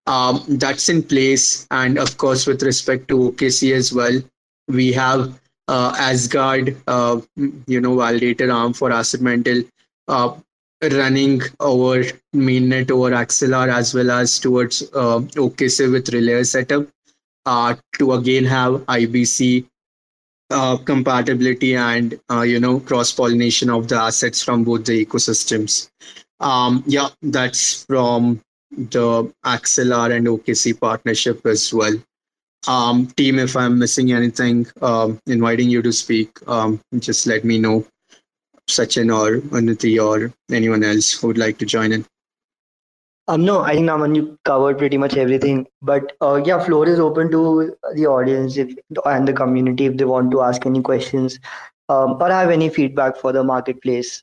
um, 0.06 0.42
that's 0.48 0.88
in 0.88 1.02
place. 1.02 1.66
And 1.70 1.98
of 1.98 2.16
course 2.16 2.46
with 2.46 2.62
respect 2.62 3.08
to 3.08 3.32
okc 3.32 3.72
as 3.74 3.92
well 3.92 4.20
we 4.68 4.92
have 4.92 5.38
uh, 5.68 5.94
Asgard, 5.98 6.76
uh, 6.86 7.20
you 7.66 7.80
know, 7.80 7.96
validated 7.96 8.50
arm 8.50 8.72
for 8.72 8.90
Asset 8.90 9.20
Mantle, 9.20 9.62
uh, 10.08 10.34
running 10.82 11.42
over 11.60 12.04
mainnet 12.34 12.90
over 12.90 13.10
Axelar 13.10 13.68
as 13.68 13.94
well 13.94 14.10
as 14.10 14.38
towards 14.38 14.82
uh, 14.94 15.20
OKC 15.36 15.92
with 15.92 16.08
Relay 16.08 16.42
setup. 16.44 16.86
Uh, 17.46 17.74
to 17.98 18.12
again 18.12 18.44
have 18.44 18.72
IBC 18.86 19.66
uh, 20.50 20.76
compatibility 20.78 21.76
and 21.76 22.18
uh, 22.30 22.42
you 22.42 22.60
know 22.60 22.80
cross 22.80 23.12
pollination 23.12 23.70
of 23.70 23.88
the 23.88 23.96
assets 23.96 24.42
from 24.42 24.64
both 24.64 24.84
the 24.84 25.04
ecosystems. 25.04 25.90
Um, 26.40 26.82
yeah, 26.86 27.08
that's 27.22 27.84
from 27.84 28.40
the 28.70 29.32
Axelar 29.44 30.14
and 30.16 30.26
OKC 30.26 30.78
partnership 30.78 31.44
as 31.46 31.72
well. 31.72 31.94
Um, 32.66 33.06
team 33.16 33.38
if 33.38 33.56
i'm 33.56 33.78
missing 33.78 34.10
anything 34.12 34.66
um, 34.82 35.20
inviting 35.28 35.70
you 35.70 35.80
to 35.80 35.92
speak 35.92 36.30
um, 36.48 36.80
just 36.98 37.26
let 37.26 37.44
me 37.44 37.58
know. 37.58 37.86
Sachin 38.68 39.10
or 39.10 39.40
Unnati 39.56 39.98
or 39.98 40.32
anyone 40.52 40.84
else 40.84 41.12
who 41.12 41.28
would 41.28 41.38
like 41.38 41.56
to 41.58 41.64
join 41.64 41.92
in 41.92 42.04
um, 43.28 43.44
no, 43.44 43.60
I 43.60 43.74
think 43.74 43.86
Naman, 43.86 44.16
you 44.16 44.38
covered 44.44 44.78
pretty 44.78 44.96
much 44.96 45.16
everything. 45.16 45.66
But 45.82 46.12
uh, 46.22 46.40
yeah, 46.44 46.64
floor 46.64 46.88
is 46.88 46.98
open 46.98 47.30
to 47.30 47.76
the 47.94 48.06
audience 48.06 48.56
if, 48.56 48.74
and 49.04 49.28
the 49.28 49.32
community 49.32 49.86
if 49.86 49.96
they 49.96 50.04
want 50.04 50.30
to 50.32 50.42
ask 50.42 50.64
any 50.64 50.82
questions 50.82 51.38
um, 51.88 52.16
or 52.20 52.30
have 52.30 52.50
any 52.50 52.68
feedback 52.68 53.16
for 53.16 53.32
the 53.32 53.44
marketplace. 53.44 54.22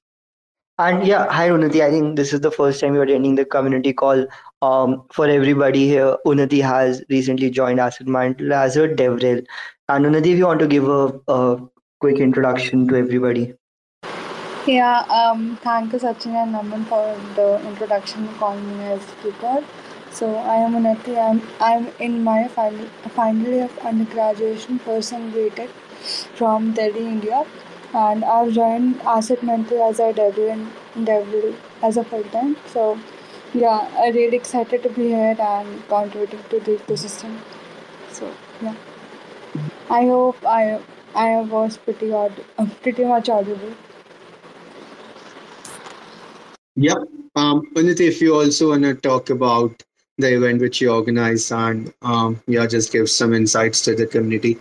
And 0.78 1.08
yeah, 1.08 1.32
hi 1.32 1.50
Unnati. 1.50 1.82
I 1.82 1.90
think 1.90 2.18
this 2.18 2.34
is 2.34 2.42
the 2.42 2.52
first 2.52 2.82
time 2.82 2.96
you're 2.96 3.04
attending 3.04 3.36
the 3.36 3.46
community 3.46 3.94
call. 3.94 4.26
Um, 4.62 5.04
for 5.12 5.28
everybody 5.28 5.88
here, 5.88 6.18
Unnati 6.26 6.62
has 6.62 7.04
recently 7.10 7.50
joined 7.50 7.80
Asset 7.80 8.08
Mantle 8.08 8.52
as 8.54 8.76
a 8.76 8.90
DevRel. 8.90 9.46
And 9.88 10.06
Unnati, 10.06 10.34
if 10.34 10.38
you 10.38 10.48
want 10.48 10.60
to 10.60 10.68
give 10.68 10.90
a, 10.90 11.18
a 11.28 11.60
quick 12.02 12.18
introduction 12.18 12.88
to 12.88 12.96
everybody. 12.96 13.54
Yeah, 14.68 15.00
um, 15.18 15.58
thank 15.64 15.94
you 15.94 16.00
Sachin 16.00 16.34
and 16.42 16.54
Naman 16.56 16.86
for 16.92 17.04
the 17.36 17.66
introduction 17.68 18.28
calling 18.40 18.78
me 18.78 18.86
as 18.86 19.02
speaker. 19.04 19.64
So 20.12 20.36
I 20.36 20.56
am 20.56 20.74
Unnati. 20.80 21.16
I'm, 21.26 21.42
I'm 21.62 21.88
in 22.00 22.24
my 22.24 22.48
final, 22.48 22.88
final 23.20 23.52
year 23.54 23.66
of 23.66 23.78
undergraduation 23.80 24.80
person 24.80 25.32
BTech 25.32 25.70
from 26.40 26.74
Delhi, 26.74 27.06
India 27.06 27.46
and 27.94 28.26
I've 28.26 28.52
joined 28.54 29.00
Asset 29.02 29.44
Mantle 29.44 29.84
as 29.90 30.00
a 30.00 30.12
debut 30.12 30.48
in 30.48 30.68
debut 31.06 31.56
as 31.82 31.98
a 31.98 32.04
full 32.04 32.24
time. 32.24 32.58
So 32.66 33.00
yeah, 33.54 33.88
I'm 33.98 34.14
really 34.14 34.36
excited 34.36 34.84
to 34.84 34.90
be 34.90 35.08
here 35.10 35.36
and 35.40 35.88
contributing 35.88 36.44
to 36.50 36.60
the 36.60 36.78
ecosystem. 36.78 37.38
So 38.12 38.34
yeah, 38.62 38.76
I 39.90 40.02
hope 40.06 40.46
I 40.46 40.82
I 41.16 41.42
was 41.42 41.78
pretty 41.78 42.14
uh, 42.14 42.30
pretty 42.84 43.06
much 43.06 43.30
audible. 43.30 43.74
Yep. 46.76 46.98
Um, 47.36 47.70
Unnati, 47.74 48.08
if 48.08 48.22
you 48.22 48.36
also 48.36 48.70
want 48.70 48.84
to 48.84 48.96
talk 48.96 49.30
about 49.30 49.84
the 50.18 50.36
event 50.36 50.62
which 50.62 50.82
you 50.82 50.92
organized 50.92 51.52
and 51.52 51.94
um, 52.02 52.42
yeah, 52.48 52.66
just 52.66 52.92
give 52.92 53.10
some 53.10 53.34
insights 53.34 53.82
to 53.82 53.96
the 53.96 54.06
community. 54.06 54.58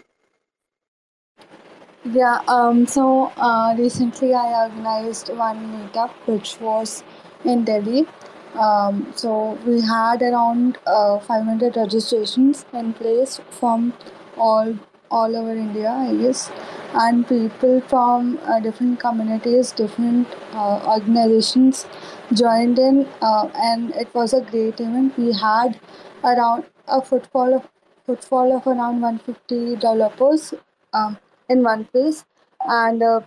Yeah, 2.05 2.41
um, 2.49 2.87
so 2.87 3.33
uh, 3.37 3.75
recently 3.79 4.35
I 4.35 4.65
organized 4.65 5.31
one 5.31 5.59
meetup 5.73 6.11
which 6.27 6.61
was 6.61 7.03
in 7.45 7.65
Delhi. 7.65 8.07
Um, 8.55 9.13
so 9.17 9.59
we 9.67 9.81
had 9.81 10.23
around 10.23 10.79
uh, 10.87 11.19
500 11.19 11.77
registrations 11.77 12.67
in 12.73 12.93
place 12.93 13.41
from 13.51 13.93
all 14.37 14.79
all 15.11 15.37
over 15.37 15.53
India, 15.53 15.91
I 15.91 16.15
guess, 16.17 16.51
and 16.95 17.27
people 17.29 17.81
from 17.83 18.39
uh, 18.45 18.61
different 18.61 19.01
communities, 19.01 19.73
different 19.73 20.29
uh, 20.53 20.81
organizations 20.97 21.87
joined 22.33 22.79
in, 22.79 23.07
uh, 23.21 23.49
and 23.55 23.91
it 23.95 24.15
was 24.15 24.33
a 24.33 24.41
great 24.41 24.81
event. 24.81 25.17
We 25.19 25.33
had 25.33 25.81
around 26.23 26.65
a 26.89 27.03
footfall 27.03 27.55
of 27.55 27.69
footfall 28.07 28.57
of 28.57 28.67
around 28.67 29.01
150 29.01 29.77
developers. 29.77 30.55
Um, 30.93 31.19
in 31.49 31.63
one 31.63 31.85
place 31.85 32.25
and 32.67 33.03
uh, 33.03 33.21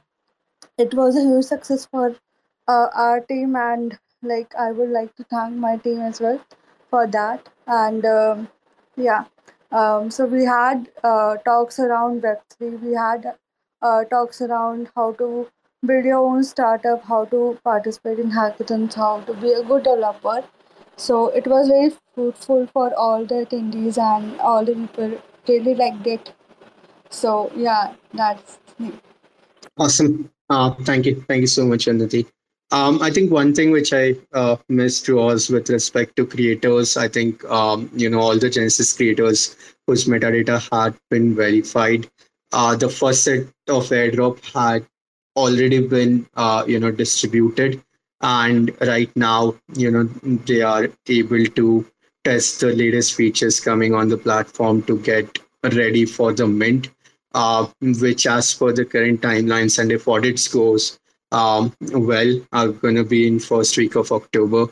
it 0.78 0.94
was 0.94 1.16
a 1.16 1.22
huge 1.22 1.46
success 1.46 1.86
for 1.86 2.16
uh, 2.68 2.88
our 2.94 3.22
team 3.22 3.56
and 3.56 3.98
like 4.24 4.54
i 4.56 4.72
would 4.72 4.90
like 4.90 5.16
to 5.16 5.24
thank 5.26 5.56
my 5.56 5.78
team 5.78 6.02
as 6.02 6.20
well 6.20 6.40
for 6.90 7.06
that 7.08 7.50
and 7.68 8.06
um, 8.06 8.48
yeah 8.96 9.26
um, 9.72 10.10
so 10.10 10.26
we 10.26 10.46
had 10.46 10.90
uh, 11.04 11.36
talks 11.38 11.80
around 11.80 12.22
web3 12.24 12.82
we 12.82 12.94
had 12.94 13.34
uh, 13.82 14.04
talks 14.06 14.42
around 14.42 14.90
how 14.96 15.12
to 15.14 15.48
build 15.86 16.06
your 16.06 16.18
own 16.18 16.44
startup 16.44 17.04
how 17.04 17.26
to 17.26 17.58
participate 17.64 18.20
in 18.20 18.32
hackathons 18.32 18.94
how 18.96 19.20
to 19.22 19.34
be 19.46 19.52
a 19.54 19.64
good 19.64 19.84
developer 19.84 20.44
So 20.98 21.28
it 21.30 21.48
was 21.48 21.68
very 21.68 21.92
fruitful 22.16 22.68
for 22.74 22.94
all 22.96 23.26
the 23.26 23.36
attendees 23.46 23.98
and 23.98 24.40
all 24.42 24.66
the 24.66 24.74
people 24.76 25.22
really 25.48 25.76
liked 25.76 26.08
it. 26.08 26.34
So 27.10 27.52
yeah, 27.56 27.94
that's 28.14 28.60
me. 28.80 28.94
Awesome. 29.78 30.30
Uh, 30.50 30.72
thank 30.84 31.06
you. 31.06 31.24
Thank 31.28 31.42
you 31.42 31.48
so 31.48 31.66
much, 31.66 31.86
Unnati. 31.86 32.26
Um, 32.72 33.02
I 33.02 33.12
think 33.12 33.32
one 33.32 33.54
thing 33.54 33.72
which 33.72 33.94
I 33.94 34.16
uh, 34.34 34.58
missed 34.68 35.08
was 35.10 35.50
with 35.50 35.70
respect 35.70 36.16
to 36.18 36.26
creators. 36.26 36.98
I 36.98 37.08
think 37.08 37.46
um, 37.46 37.90
you 37.94 38.10
know 38.10 38.20
all 38.20 38.38
the 38.38 38.50
Genesis 38.50 38.96
creators 38.96 39.56
whose 39.86 40.06
metadata 40.06 40.60
had 40.72 40.96
been 41.10 41.36
verified. 41.36 42.10
Uh, 42.52 42.76
the 42.76 42.90
first 42.90 43.24
set 43.24 43.42
of 43.68 43.90
airdrop 43.90 44.40
had 44.54 44.86
already 45.36 45.86
been 45.88 46.26
uh, 46.36 46.64
you 46.68 46.80
know 46.80 46.92
distributed, 46.92 47.82
and 48.22 48.72
right 48.82 49.16
now 49.16 49.56
you 49.76 49.92
know 49.92 50.04
they 50.46 50.62
are 50.62 50.88
able 51.08 51.46
to 51.46 51.86
test 52.24 52.60
the 52.60 52.74
latest 52.74 53.16
features 53.16 53.60
coming 53.60 53.94
on 53.94 54.10
the 54.10 54.18
platform 54.18 54.82
to 54.84 54.98
get 55.00 55.40
ready 55.64 56.06
for 56.06 56.34
the 56.34 56.48
mint. 56.48 56.90
Uh, 57.34 57.68
which, 57.82 58.26
as 58.26 58.54
per 58.56 58.72
the 58.72 58.84
current 58.84 59.22
timelines 59.22 59.78
and 59.78 59.92
if 59.92 60.08
audits 60.08 60.48
goes 60.48 60.98
um, 61.32 61.74
well, 61.92 62.42
are 62.54 62.70
going 62.70 62.96
to 62.96 63.04
be 63.04 63.28
in 63.28 63.40
first 63.40 63.78
week 63.78 63.96
of 63.96 64.12
October. 64.12 64.68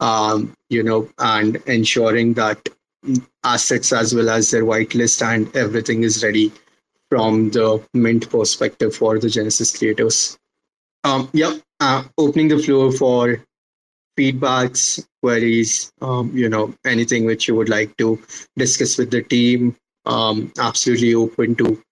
Um, 0.00 0.54
you 0.68 0.82
know, 0.82 1.08
and 1.18 1.56
ensuring 1.66 2.34
that 2.34 2.68
assets 3.44 3.92
as 3.92 4.14
well 4.14 4.30
as 4.30 4.50
their 4.50 4.64
whitelist 4.64 5.22
and 5.22 5.54
everything 5.56 6.02
is 6.02 6.22
ready 6.22 6.52
from 7.10 7.50
the 7.50 7.84
mint 7.92 8.30
perspective 8.30 8.94
for 8.94 9.18
the 9.18 9.28
Genesis 9.28 9.76
creators. 9.76 10.38
Um, 11.04 11.28
yeah, 11.32 11.54
uh, 11.80 12.04
opening 12.16 12.48
the 12.48 12.58
floor 12.58 12.92
for 12.92 13.44
feedbacks, 14.18 15.04
queries, 15.22 15.92
um, 16.00 16.30
you 16.34 16.48
know, 16.48 16.74
anything 16.84 17.24
which 17.24 17.48
you 17.48 17.54
would 17.54 17.68
like 17.68 17.96
to 17.96 18.20
discuss 18.56 18.96
with 18.96 19.10
the 19.10 19.22
team. 19.22 19.76
Um, 20.06 20.52
absolutely 20.58 21.14
open 21.14 21.56
to 21.56 21.82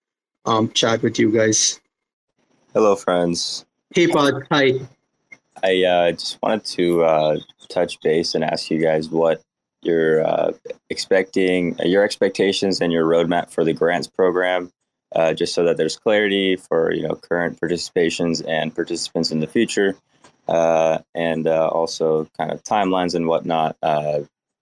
um, 0.45 0.71
chat 0.71 1.03
with 1.03 1.19
you 1.19 1.31
guys. 1.31 1.81
Hello, 2.73 2.97
friends. 2.97 3.67
Hey, 3.95 4.07
Pod. 4.07 4.47
Hi. 4.51 4.73
I 5.63 5.83
uh, 5.83 6.13
just 6.13 6.39
wanted 6.43 6.65
to 6.67 7.05
uh, 7.05 7.37
touch 7.69 8.01
base 8.01 8.35
and 8.35 8.45
ask 8.45 8.71
you 8.71 8.81
guys 8.81 9.09
what 9.09 9.43
you're 9.83 10.25
uh, 10.25 10.53
expecting, 10.91 11.77
your 11.79 12.05
expectations, 12.05 12.81
and 12.81 12.93
your 12.93 13.05
roadmap 13.05 13.51
for 13.51 13.65
the 13.65 13.73
grants 13.73 14.07
program, 14.07 14.71
uh, 15.15 15.33
just 15.35 15.55
so 15.55 15.65
that 15.65 15.77
there's 15.77 15.97
clarity 15.97 16.57
for 16.57 16.93
you 16.93 17.03
know 17.03 17.15
current 17.15 17.61
participations 17.61 18.47
and 18.47 18.75
participants 18.75 19.31
in 19.31 19.41
the 19.41 19.47
future, 19.47 19.97
uh, 20.49 20.99
and 21.15 21.47
uh, 21.47 21.69
also 21.69 22.29
kind 22.37 22.51
of 22.51 22.63
timelines 22.63 23.15
and 23.15 23.27
whatnot. 23.27 23.77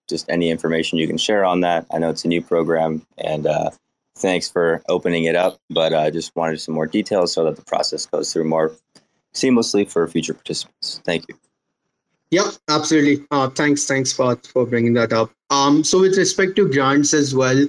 just 0.09 0.29
any 0.29 0.49
information 0.49 0.97
you 0.97 1.07
can 1.07 1.17
share 1.17 1.43
on 1.43 1.59
that. 1.61 1.85
I 1.91 1.99
know 1.99 2.09
it's 2.09 2.23
a 2.23 2.29
new 2.29 2.41
program, 2.41 3.05
and 3.17 3.47
thanks 4.15 4.49
for 4.49 4.81
opening 4.89 5.25
it 5.25 5.35
up, 5.35 5.59
but 5.69 5.93
I 5.93 6.09
just 6.09 6.35
wanted 6.35 6.59
some 6.59 6.73
more 6.73 6.87
details 6.87 7.33
so 7.33 7.43
that 7.45 7.55
the 7.55 7.63
process 7.63 8.05
goes 8.05 8.33
through 8.33 8.45
more 8.45 8.73
seamlessly 9.33 9.89
for 9.89 10.07
future 10.07 10.33
participants. 10.33 11.01
Thank 11.05 11.27
you. 11.29 11.35
Yeah, 12.31 12.49
absolutely. 12.69 13.25
Uh, 13.31 13.49
thanks, 13.49 13.85
thanks 13.85 14.11
for 14.11 14.35
for 14.35 14.65
bringing 14.65 14.93
that 14.93 15.13
up. 15.13 15.31
Um, 15.49 15.83
so 15.83 16.01
with 16.01 16.17
respect 16.17 16.55
to 16.57 16.69
grants 16.69 17.13
as 17.13 17.33
well, 17.33 17.67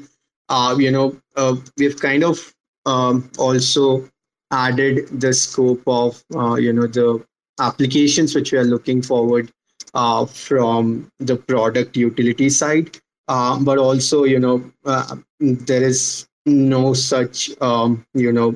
uh, 0.48 0.74
you 0.78 0.90
know, 0.90 1.16
uh, 1.36 1.54
we've 1.76 2.00
kind 2.00 2.24
of 2.24 2.52
um, 2.88 3.30
also 3.38 4.08
added 4.50 5.08
the 5.20 5.32
scope 5.32 5.82
of 5.86 6.22
uh, 6.34 6.54
you 6.54 6.72
know 6.72 6.86
the 6.86 7.22
applications 7.60 8.34
which 8.34 8.52
we 8.52 8.58
are 8.58 8.70
looking 8.74 9.02
forward 9.02 9.50
uh, 9.94 10.24
from 10.26 11.10
the 11.18 11.36
product 11.36 11.96
utility 11.96 12.48
side, 12.48 12.98
uh, 13.28 13.58
but 13.60 13.78
also 13.78 14.24
you 14.24 14.38
know 14.38 14.56
uh, 14.84 15.16
there 15.40 15.82
is 15.82 16.26
no 16.46 16.94
such 16.94 17.50
um, 17.60 18.04
you 18.14 18.32
know 18.32 18.54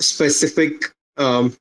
specific 0.00 0.84
um, 1.16 1.56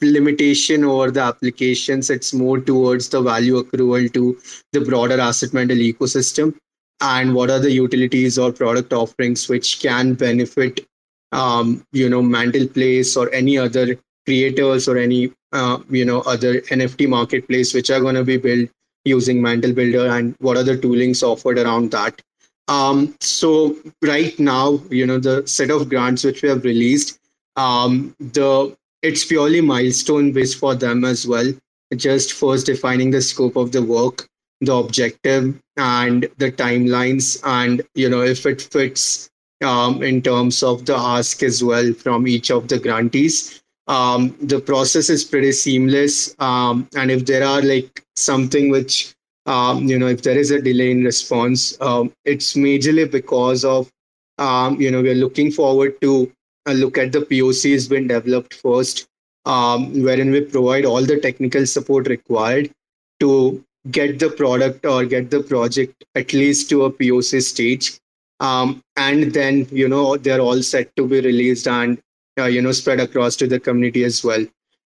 limitation 0.00 0.84
over 0.84 1.10
the 1.10 1.20
applications. 1.20 2.08
It's 2.08 2.32
more 2.32 2.60
towards 2.60 3.08
the 3.08 3.20
value 3.20 3.62
accrual 3.62 4.12
to 4.14 4.38
the 4.72 4.80
broader 4.80 5.20
asset 5.20 5.52
mantle 5.52 5.78
ecosystem 5.78 6.54
and 7.00 7.34
what 7.34 7.50
are 7.50 7.58
the 7.58 7.72
utilities 7.72 8.38
or 8.38 8.52
product 8.52 8.92
offerings 8.92 9.48
which 9.48 9.80
can 9.80 10.14
benefit 10.14 10.86
um, 11.32 11.84
you 11.92 12.08
know 12.08 12.22
Mantle 12.22 12.68
Place 12.68 13.16
or 13.16 13.32
any 13.32 13.58
other 13.58 13.98
creators 14.26 14.88
or 14.88 14.98
any 14.98 15.32
uh, 15.52 15.78
you 15.90 16.04
know 16.04 16.20
other 16.20 16.60
nft 16.60 17.08
marketplace 17.08 17.74
which 17.74 17.90
are 17.90 18.00
going 18.00 18.14
to 18.14 18.24
be 18.24 18.36
built 18.36 18.70
using 19.04 19.42
mantle 19.42 19.72
builder 19.72 20.06
and 20.06 20.36
what 20.38 20.56
are 20.56 20.62
the 20.62 20.78
toolings 20.78 21.22
offered 21.24 21.58
around 21.58 21.90
that 21.90 22.22
um, 22.68 23.14
so 23.20 23.76
right 24.00 24.38
now 24.38 24.80
you 24.90 25.04
know 25.04 25.18
the 25.18 25.44
set 25.46 25.70
of 25.70 25.88
grants 25.88 26.22
which 26.24 26.42
we 26.42 26.48
have 26.48 26.62
released 26.64 27.18
um, 27.56 28.14
the 28.20 28.74
it's 29.02 29.24
purely 29.24 29.60
milestone 29.60 30.32
based 30.32 30.58
for 30.58 30.74
them 30.74 31.04
as 31.04 31.26
well. 31.26 31.52
Just 31.96 32.32
first 32.32 32.66
defining 32.66 33.10
the 33.10 33.20
scope 33.20 33.56
of 33.56 33.72
the 33.72 33.82
work, 33.82 34.26
the 34.60 34.72
objective, 34.72 35.60
and 35.76 36.22
the 36.38 36.50
timelines, 36.52 37.40
and 37.44 37.82
you 37.94 38.08
know 38.08 38.22
if 38.22 38.46
it 38.46 38.62
fits 38.62 39.28
um, 39.62 40.02
in 40.02 40.22
terms 40.22 40.62
of 40.62 40.84
the 40.86 40.96
ask 40.96 41.42
as 41.42 41.62
well 41.62 41.92
from 41.92 42.26
each 42.26 42.50
of 42.50 42.68
the 42.68 42.78
grantees. 42.78 43.62
Um, 43.88 44.36
the 44.40 44.60
process 44.60 45.10
is 45.10 45.24
pretty 45.24 45.52
seamless, 45.52 46.34
um, 46.38 46.88
and 46.96 47.10
if 47.10 47.26
there 47.26 47.44
are 47.44 47.60
like 47.62 48.04
something 48.16 48.70
which 48.70 49.14
um, 49.46 49.88
you 49.88 49.98
know 49.98 50.06
if 50.06 50.22
there 50.22 50.38
is 50.38 50.52
a 50.52 50.62
delay 50.62 50.92
in 50.92 51.02
response, 51.04 51.80
um, 51.80 52.12
it's 52.24 52.54
majorly 52.54 53.10
because 53.10 53.64
of 53.64 53.90
um, 54.38 54.80
you 54.80 54.90
know 54.90 55.02
we're 55.02 55.16
looking 55.16 55.50
forward 55.50 56.00
to 56.00 56.30
a 56.66 56.74
look 56.74 56.96
at 56.96 57.10
the 57.10 57.20
POC 57.20 57.72
has 57.72 57.88
been 57.88 58.06
developed 58.06 58.54
first, 58.54 59.08
wherein 59.44 60.30
we 60.30 60.42
provide 60.42 60.84
all 60.84 61.02
the 61.02 61.18
technical 61.18 61.66
support 61.66 62.06
required 62.06 62.70
to 63.18 63.64
get 63.90 64.18
the 64.18 64.30
product 64.30 64.86
or 64.86 65.04
get 65.04 65.30
the 65.30 65.42
project 65.42 66.04
at 66.14 66.32
least 66.32 66.68
to 66.70 66.84
a 66.84 66.92
POC 66.92 67.42
stage. 67.42 67.98
Um, 68.42 68.82
and 68.96 69.32
then, 69.32 69.66
you 69.70 69.88
know, 69.88 70.16
they're 70.16 70.40
all 70.40 70.62
set 70.62 70.94
to 70.96 71.06
be 71.06 71.20
released 71.20 71.66
and, 71.68 71.98
uh, 72.38 72.44
you 72.44 72.60
know, 72.60 72.72
spread 72.72 73.00
across 73.00 73.36
to 73.36 73.46
the 73.46 73.60
community 73.60 74.04
as 74.04 74.22
well. 74.24 74.44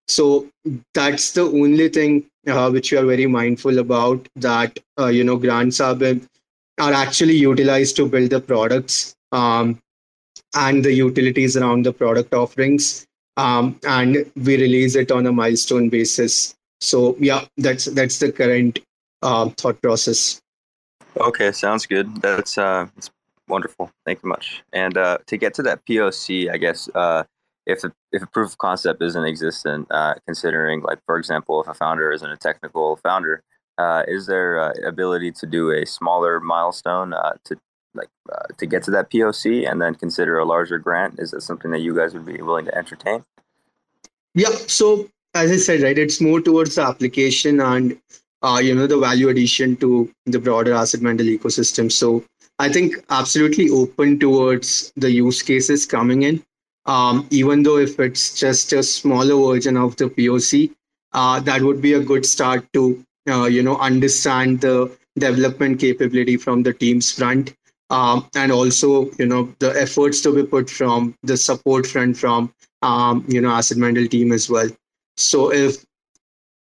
So 0.08 0.48
that's 0.94 1.32
the 1.32 1.42
only 1.42 1.88
thing 1.88 2.26
uh, 2.46 2.70
which 2.70 2.92
we 2.92 2.98
are 2.98 3.06
very 3.06 3.26
mindful 3.26 3.78
about 3.78 4.28
that, 4.36 4.78
uh, 4.98 5.06
you 5.06 5.24
know, 5.24 5.36
grants 5.36 5.80
are, 5.80 5.96
are 6.78 6.92
actually 6.92 7.34
utilized 7.34 7.96
to 7.96 8.08
build 8.08 8.30
the 8.30 8.40
products. 8.40 9.16
Um, 9.32 9.80
and 10.54 10.84
the 10.84 10.92
utilities 10.92 11.56
around 11.56 11.84
the 11.84 11.92
product 11.92 12.34
offerings. 12.34 13.06
Um, 13.36 13.78
and 13.86 14.30
we 14.36 14.56
release 14.56 14.96
it 14.96 15.10
on 15.10 15.26
a 15.26 15.32
milestone 15.32 15.88
basis. 15.88 16.54
So 16.80 17.16
yeah, 17.18 17.44
that's 17.56 17.86
that's 17.86 18.18
the 18.18 18.32
current 18.32 18.78
uh, 19.22 19.50
thought 19.50 19.80
process. 19.82 20.40
Okay, 21.16 21.52
sounds 21.52 21.86
good. 21.86 22.22
That's 22.22 22.56
uh, 22.58 22.86
it's 22.96 23.10
wonderful. 23.48 23.90
Thank 24.04 24.22
you 24.22 24.28
much. 24.28 24.62
And 24.72 24.96
uh, 24.96 25.18
to 25.26 25.36
get 25.36 25.54
to 25.54 25.62
that 25.62 25.84
POC, 25.86 26.52
I 26.52 26.56
guess 26.56 26.88
uh, 26.94 27.24
if 27.66 27.84
a, 27.84 27.92
if 28.12 28.22
a 28.22 28.26
proof 28.26 28.52
of 28.52 28.58
concept 28.58 29.02
isn't 29.02 29.24
existent, 29.24 29.88
uh, 29.90 30.14
considering 30.26 30.82
like 30.82 30.98
for 31.06 31.18
example, 31.18 31.60
if 31.60 31.68
a 31.68 31.74
founder 31.74 32.12
isn't 32.12 32.30
a 32.30 32.36
technical 32.36 32.96
founder, 32.96 33.42
uh, 33.78 34.04
is 34.08 34.26
there 34.26 34.58
uh, 34.58 34.72
ability 34.86 35.32
to 35.32 35.46
do 35.46 35.70
a 35.70 35.84
smaller 35.84 36.40
milestone 36.40 37.12
uh, 37.12 37.32
to 37.44 37.56
like 37.94 38.08
to 38.58 38.66
get 38.66 38.82
to 38.82 38.90
that 38.90 39.10
POC 39.10 39.70
and 39.70 39.80
then 39.80 39.94
consider 39.94 40.38
a 40.38 40.44
larger 40.44 40.78
grant? 40.78 41.18
Is 41.18 41.30
that 41.32 41.42
something 41.42 41.70
that 41.70 41.80
you 41.80 41.94
guys 41.94 42.14
would 42.14 42.26
be 42.26 42.40
willing 42.42 42.66
to 42.66 42.76
entertain? 42.76 43.24
Yeah. 44.34 44.50
So 44.50 45.08
as 45.34 45.50
I 45.50 45.56
said, 45.56 45.82
right, 45.82 45.98
it's 45.98 46.20
more 46.20 46.40
towards 46.40 46.76
the 46.76 46.82
application 46.82 47.60
and 47.60 47.98
you 48.62 48.74
know 48.74 48.86
the 48.86 48.98
value 48.98 49.28
addition 49.28 49.76
to 49.76 50.10
the 50.24 50.38
broader 50.38 50.72
asset 50.72 51.02
mantle 51.02 51.26
ecosystem. 51.26 51.90
So 51.90 52.22
I 52.58 52.68
think 52.70 52.94
absolutely 53.10 53.68
open 53.70 54.18
towards 54.18 54.92
the 54.96 55.10
use 55.10 55.42
cases 55.42 55.84
coming 55.86 56.22
in. 56.22 56.42
Um, 56.86 57.26
even 57.30 57.62
though 57.62 57.78
if 57.78 57.98
it's 57.98 58.38
just 58.38 58.72
a 58.72 58.82
smaller 58.82 59.54
version 59.54 59.76
of 59.76 59.96
the 59.96 60.08
POC, 60.08 60.72
uh, 61.12 61.40
that 61.40 61.62
would 61.62 61.82
be 61.82 61.94
a 61.94 62.00
good 62.00 62.24
start 62.24 62.66
to 62.74 63.04
uh, 63.28 63.46
you 63.46 63.62
know 63.62 63.76
understand 63.78 64.60
the 64.60 64.96
development 65.18 65.80
capability 65.80 66.36
from 66.36 66.62
the 66.62 66.72
team's 66.72 67.10
front 67.10 67.54
um, 67.90 68.28
and 68.36 68.52
also 68.52 69.10
you 69.18 69.26
know 69.26 69.52
the 69.58 69.70
efforts 69.80 70.20
to 70.20 70.32
be 70.34 70.44
put 70.44 70.68
from 70.68 71.14
the 71.22 71.36
support 71.36 71.86
front 71.86 72.16
from 72.16 72.52
um, 72.82 73.24
you 73.28 73.40
know 73.40 73.50
asset 73.50 73.78
mantle 73.78 74.06
team 74.06 74.32
as 74.32 74.48
well 74.50 74.68
so 75.16 75.52
if 75.52 75.84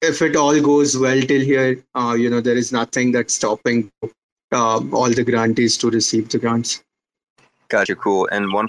if 0.02 0.22
it 0.22 0.36
all 0.36 0.60
goes 0.62 0.98
well 0.98 1.22
till 1.22 1.42
here 1.42 1.84
uh, 1.96 2.16
you 2.18 2.30
know 2.30 2.42
there 2.42 2.58
is 2.58 2.72
nothing 2.72 3.12
that's 3.12 3.34
stopping 3.34 3.92
uh, 4.54 4.80
all 4.92 5.10
the 5.10 5.24
grantees 5.24 5.78
to 5.78 5.90
receive 5.90 6.30
the 6.30 6.38
grants 6.38 6.84
gotcha 7.70 7.96
cool 7.96 8.28
and 8.32 8.52
one 8.54 8.68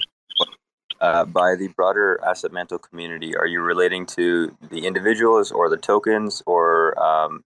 uh, 1.01 1.25
by 1.25 1.55
the 1.55 1.67
broader 1.69 2.19
asset 2.25 2.51
mantle 2.51 2.79
community 2.79 3.35
are 3.35 3.47
you 3.47 3.61
relating 3.61 4.05
to 4.05 4.55
the 4.69 4.85
individuals 4.85 5.51
or 5.51 5.69
the 5.69 5.77
tokens 5.77 6.41
or 6.45 6.97
um, 7.01 7.43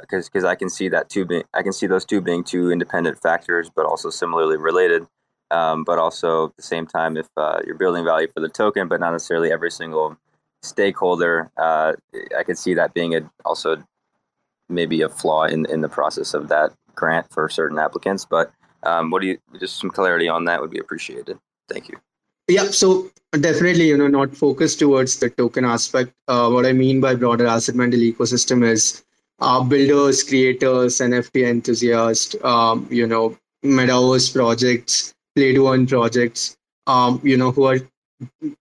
because 0.00 0.26
uh, 0.26 0.30
because 0.32 0.44
I 0.44 0.54
can 0.54 0.68
see 0.68 0.88
that 0.88 1.08
two 1.08 1.24
being 1.24 1.44
I 1.54 1.62
can 1.62 1.72
see 1.72 1.86
those 1.86 2.04
two 2.04 2.20
being 2.20 2.44
two 2.44 2.70
independent 2.70 3.20
factors, 3.20 3.70
but 3.74 3.86
also 3.86 4.10
similarly 4.10 4.56
related. 4.56 5.06
Um, 5.52 5.84
but 5.84 5.98
also 5.98 6.46
at 6.46 6.56
the 6.56 6.62
same 6.62 6.88
time, 6.88 7.16
if 7.16 7.28
uh, 7.36 7.60
you're 7.64 7.78
building 7.78 8.04
value 8.04 8.26
for 8.34 8.40
the 8.40 8.48
token, 8.48 8.88
but 8.88 8.98
not 8.98 9.12
necessarily 9.12 9.52
every 9.52 9.70
single 9.70 10.16
stakeholder, 10.62 11.52
uh, 11.56 11.92
I 12.36 12.42
can 12.42 12.56
see 12.56 12.74
that 12.74 12.94
being 12.94 13.14
a, 13.14 13.30
also 13.44 13.84
maybe 14.68 15.02
a 15.02 15.08
flaw 15.08 15.44
in 15.44 15.66
in 15.66 15.82
the 15.82 15.88
process 15.88 16.34
of 16.34 16.48
that 16.48 16.72
grant 16.96 17.30
for 17.30 17.48
certain 17.48 17.78
applicants. 17.78 18.24
But 18.24 18.52
um, 18.82 19.10
what 19.10 19.22
do 19.22 19.28
you 19.28 19.38
just 19.60 19.78
some 19.78 19.90
clarity 19.90 20.28
on 20.28 20.44
that 20.44 20.60
would 20.60 20.70
be 20.70 20.78
appreciated. 20.78 21.38
Thank 21.68 21.88
you. 21.88 21.98
Yeah, 22.48 22.64
so 22.64 23.10
definitely, 23.32 23.88
you 23.88 23.96
know, 23.96 24.06
not 24.06 24.36
focused 24.36 24.78
towards 24.78 25.18
the 25.18 25.30
token 25.30 25.64
aspect. 25.64 26.12
Uh, 26.28 26.48
what 26.50 26.64
I 26.64 26.72
mean 26.72 27.00
by 27.00 27.14
broader 27.16 27.46
asset 27.46 27.74
mantle 27.74 28.00
ecosystem 28.00 28.64
is 28.64 29.04
uh, 29.40 29.62
builders, 29.64 30.22
creators, 30.22 30.98
NFT 30.98 31.48
enthusiasts, 31.48 32.36
um, 32.44 32.86
you 32.90 33.06
know, 33.06 33.36
metaverse 33.64 34.32
projects, 34.32 35.12
play 35.34 35.54
to 35.54 35.68
earn 35.68 35.86
projects, 35.86 36.56
um, 36.86 37.20
you 37.24 37.36
know, 37.36 37.50
who 37.50 37.64
are 37.64 37.78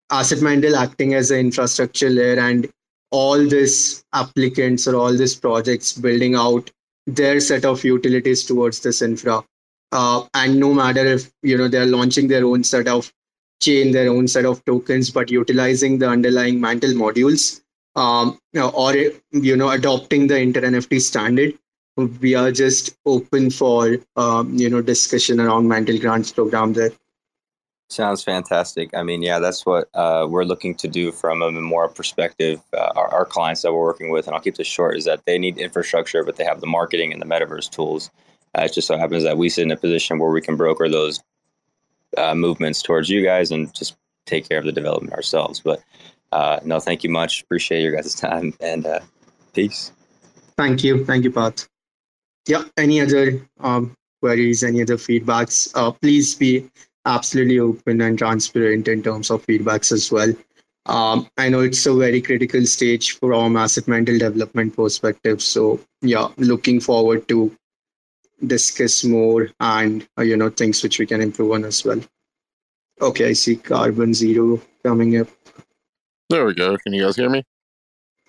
asset 0.09 0.41
mantle 0.41 0.75
acting 0.75 1.13
as 1.13 1.29
an 1.29 1.39
infrastructure 1.39 2.09
layer 2.09 2.39
and 2.39 2.67
all 3.11 3.37
these 3.37 4.03
applicants 4.13 4.87
or 4.87 4.95
all 4.95 5.15
these 5.15 5.35
projects 5.35 5.93
building 5.93 6.35
out 6.35 6.71
their 7.05 7.39
set 7.39 7.65
of 7.65 7.83
utilities 7.83 8.43
towards 8.43 8.79
this 8.81 9.01
infra. 9.01 9.43
Uh, 9.91 10.25
and 10.33 10.59
no 10.59 10.73
matter 10.73 11.05
if 11.05 11.31
you 11.41 11.57
know 11.57 11.67
they're 11.67 11.85
launching 11.85 12.27
their 12.27 12.45
own 12.45 12.63
set 12.63 12.87
of 12.87 13.11
chain, 13.61 13.91
their 13.91 14.09
own 14.09 14.27
set 14.27 14.45
of 14.45 14.63
tokens, 14.65 15.11
but 15.11 15.31
utilizing 15.31 15.97
the 15.99 16.07
underlying 16.09 16.59
mantle 16.59 16.91
modules, 16.91 17.61
um, 17.95 18.37
or 18.73 18.95
you 19.31 19.55
know 19.55 19.69
adopting 19.69 20.27
the 20.27 20.37
inter 20.37 20.61
NFT 20.61 20.99
standard, 21.01 21.57
we 21.97 22.35
are 22.35 22.51
just 22.51 22.95
open 23.05 23.49
for 23.49 23.97
um, 24.15 24.53
you 24.55 24.69
know 24.69 24.81
discussion 24.81 25.39
around 25.39 25.67
mantle 25.67 25.99
grants 25.99 26.31
program 26.31 26.73
there. 26.73 26.91
Sounds 27.89 28.23
fantastic. 28.23 28.89
I 28.95 29.03
mean, 29.03 29.21
yeah, 29.21 29.37
that's 29.37 29.65
what 29.65 29.89
uh, 29.93 30.25
we're 30.27 30.43
looking 30.43 30.73
to 30.75 30.87
do 30.87 31.11
from 31.11 31.43
a 31.43 31.51
more 31.51 31.87
perspective. 31.87 32.59
Uh, 32.73 32.91
our, 32.95 33.13
our, 33.13 33.25
clients 33.25 33.61
that 33.61 33.73
we're 33.73 33.81
working 33.81 34.09
with, 34.09 34.25
and 34.25 34.35
I'll 34.35 34.41
keep 34.41 34.55
this 34.55 34.67
short, 34.67 34.97
is 34.97 35.05
that 35.05 35.23
they 35.25 35.37
need 35.37 35.59
infrastructure, 35.59 36.23
but 36.23 36.35
they 36.35 36.43
have 36.43 36.61
the 36.61 36.67
marketing 36.67 37.13
and 37.13 37.21
the 37.21 37.27
metaverse 37.27 37.69
tools. 37.69 38.09
Uh, 38.57 38.63
it 38.63 38.73
just 38.73 38.87
so 38.87 38.97
happens 38.97 39.23
that 39.23 39.37
we 39.37 39.49
sit 39.49 39.63
in 39.63 39.71
a 39.71 39.77
position 39.77 40.17
where 40.17 40.31
we 40.31 40.41
can 40.41 40.55
broker 40.55 40.89
those 40.89 41.21
uh, 42.17 42.33
movements 42.33 42.81
towards 42.81 43.07
you 43.07 43.23
guys 43.23 43.51
and 43.51 43.73
just 43.75 43.95
take 44.25 44.49
care 44.49 44.57
of 44.57 44.65
the 44.65 44.71
development 44.71 45.13
ourselves. 45.13 45.59
But 45.59 45.83
uh, 46.31 46.59
no, 46.65 46.79
thank 46.79 47.03
you 47.03 47.11
much. 47.11 47.43
Appreciate 47.43 47.83
your 47.83 47.95
guys' 47.95 48.15
time 48.15 48.55
and 48.61 48.87
uh, 48.87 49.01
peace. 49.53 49.91
Thank 50.57 50.83
you. 50.83 51.05
Thank 51.05 51.23
you, 51.23 51.31
Pat. 51.31 51.67
Yeah. 52.47 52.63
Any 52.77 52.99
other 52.99 53.47
um, 53.59 53.95
queries, 54.21 54.63
any 54.63 54.81
other 54.81 54.97
feedbacks? 54.97 55.71
please 56.01 56.33
be 56.33 56.67
absolutely 57.05 57.59
open 57.59 58.01
and 58.01 58.17
transparent 58.17 58.87
in 58.87 59.03
terms 59.03 59.29
of 59.29 59.45
feedbacks 59.45 59.91
as 59.91 60.11
well. 60.11 60.33
Um, 60.87 61.27
I 61.37 61.49
know 61.49 61.61
it's 61.61 61.85
a 61.85 61.93
very 61.93 62.21
critical 62.21 62.65
stage 62.65 63.13
for 63.13 63.31
from 63.33 63.57
asset 63.57 63.87
mantle 63.87 64.19
development 64.19 64.75
perspective. 64.75 65.41
So 65.41 65.79
yeah, 66.01 66.27
looking 66.37 66.79
forward 66.79 67.27
to 67.29 67.55
discuss 68.45 69.03
more 69.03 69.49
and 69.59 70.07
uh, 70.17 70.23
you 70.23 70.37
know 70.37 70.49
things 70.49 70.83
which 70.83 70.99
we 70.99 71.05
can 71.05 71.21
improve 71.21 71.51
on 71.51 71.65
as 71.65 71.83
well. 71.83 72.01
Okay, 73.01 73.29
I 73.29 73.33
see 73.33 73.55
carbon 73.55 74.13
zero 74.13 74.61
coming 74.83 75.19
up. 75.19 75.27
There 76.29 76.45
we 76.45 76.53
go. 76.53 76.77
Can 76.77 76.93
you 76.93 77.03
guys 77.03 77.15
hear 77.15 77.29
me? 77.29 77.43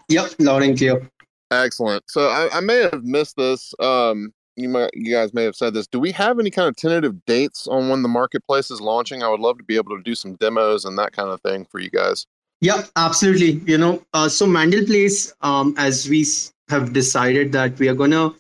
Yep, 0.09 0.35
loud 0.39 0.63
and 0.63 0.79
clear. 0.79 1.09
Excellent. 1.51 2.05
So 2.09 2.29
I, 2.29 2.49
I 2.53 2.61
may 2.61 2.83
have 2.83 3.05
missed 3.05 3.37
this. 3.37 3.75
Um, 3.79 4.33
you 4.57 4.69
might 4.69 4.91
you 4.95 5.13
guys 5.13 5.35
may 5.35 5.45
have 5.45 5.55
said 5.55 5.75
this. 5.75 5.87
Do 5.87 6.01
we 6.01 6.13
have 6.13 6.39
any 6.39 6.51
kind 6.51 6.69
of 6.69 6.77
tentative 6.77 7.25
dates 7.27 7.67
on 7.67 7.89
when 7.89 8.03
the 8.03 8.09
marketplace 8.09 8.71
is 8.71 8.81
launching? 8.81 9.23
I 9.23 9.29
would 9.29 9.41
love 9.41 9.59
to 9.59 9.65
be 9.65 9.77
able 9.77 9.97
to 9.97 10.03
do 10.03 10.15
some 10.15 10.35
demos 10.37 10.85
and 10.85 10.99
that 10.99 11.13
kind 11.13 11.29
of 11.29 11.41
thing 11.43 11.67
for 11.67 11.79
you 11.79 11.91
guys. 11.91 12.27
Yeah, 12.61 12.83
absolutely. 12.97 13.61
You 13.71 13.79
know, 13.79 14.03
uh, 14.15 14.29
so 14.29 14.47
Mantle 14.47 14.87
Place, 14.87 15.35
um, 15.43 15.75
as 15.77 16.09
we 16.09 16.27
have 16.71 16.93
decided 16.93 17.53
that 17.53 17.79
we 17.79 17.89
are 17.89 17.95
gonna 17.95 18.33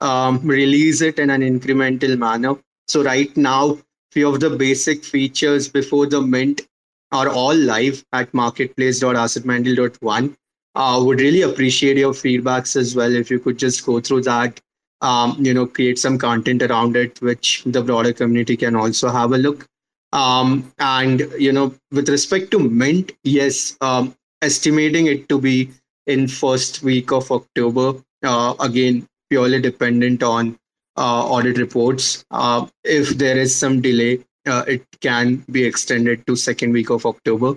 um, 0.00 0.40
release 0.46 1.00
it 1.00 1.18
in 1.18 1.30
an 1.30 1.42
incremental 1.42 2.16
manner. 2.16 2.56
So 2.86 3.02
right 3.02 3.36
now, 3.36 3.78
few 4.12 4.28
of 4.28 4.40
the 4.40 4.50
basic 4.50 5.04
features 5.04 5.68
before 5.68 6.06
the 6.06 6.20
mint 6.20 6.62
are 7.10 7.28
all 7.28 7.54
live 7.54 8.04
at 8.12 8.32
marketplace.assetmantle.one. 8.32 10.36
Uh, 10.76 11.00
would 11.04 11.20
really 11.20 11.42
appreciate 11.42 11.96
your 11.96 12.12
feedbacks 12.12 12.76
as 12.76 12.96
well 12.96 13.14
if 13.14 13.30
you 13.30 13.38
could 13.38 13.58
just 13.58 13.86
go 13.86 14.00
through 14.00 14.22
that 14.22 14.60
um, 15.04 15.36
you 15.38 15.52
know, 15.52 15.66
create 15.66 15.98
some 15.98 16.16
content 16.16 16.62
around 16.62 16.96
it, 16.96 17.20
which 17.20 17.62
the 17.66 17.82
broader 17.82 18.12
community 18.12 18.56
can 18.56 18.74
also 18.74 19.10
have 19.10 19.32
a 19.32 19.38
look. 19.38 19.66
Um, 20.12 20.72
and 20.78 21.20
you 21.38 21.52
know, 21.52 21.74
with 21.92 22.08
respect 22.08 22.50
to 22.52 22.58
Mint, 22.58 23.12
yes, 23.22 23.76
um, 23.80 24.14
estimating 24.40 25.06
it 25.06 25.28
to 25.28 25.38
be 25.38 25.70
in 26.06 26.26
first 26.26 26.82
week 26.82 27.12
of 27.12 27.30
October. 27.30 28.00
Uh, 28.22 28.54
again, 28.60 29.06
purely 29.28 29.60
dependent 29.60 30.22
on 30.22 30.58
uh, 30.96 31.28
audit 31.28 31.58
reports. 31.58 32.24
Uh, 32.30 32.66
if 32.84 33.10
there 33.18 33.36
is 33.36 33.54
some 33.54 33.82
delay, 33.82 34.24
uh, 34.46 34.64
it 34.66 34.86
can 35.00 35.44
be 35.50 35.64
extended 35.64 36.26
to 36.26 36.36
second 36.36 36.72
week 36.72 36.90
of 36.90 37.04
October. 37.04 37.54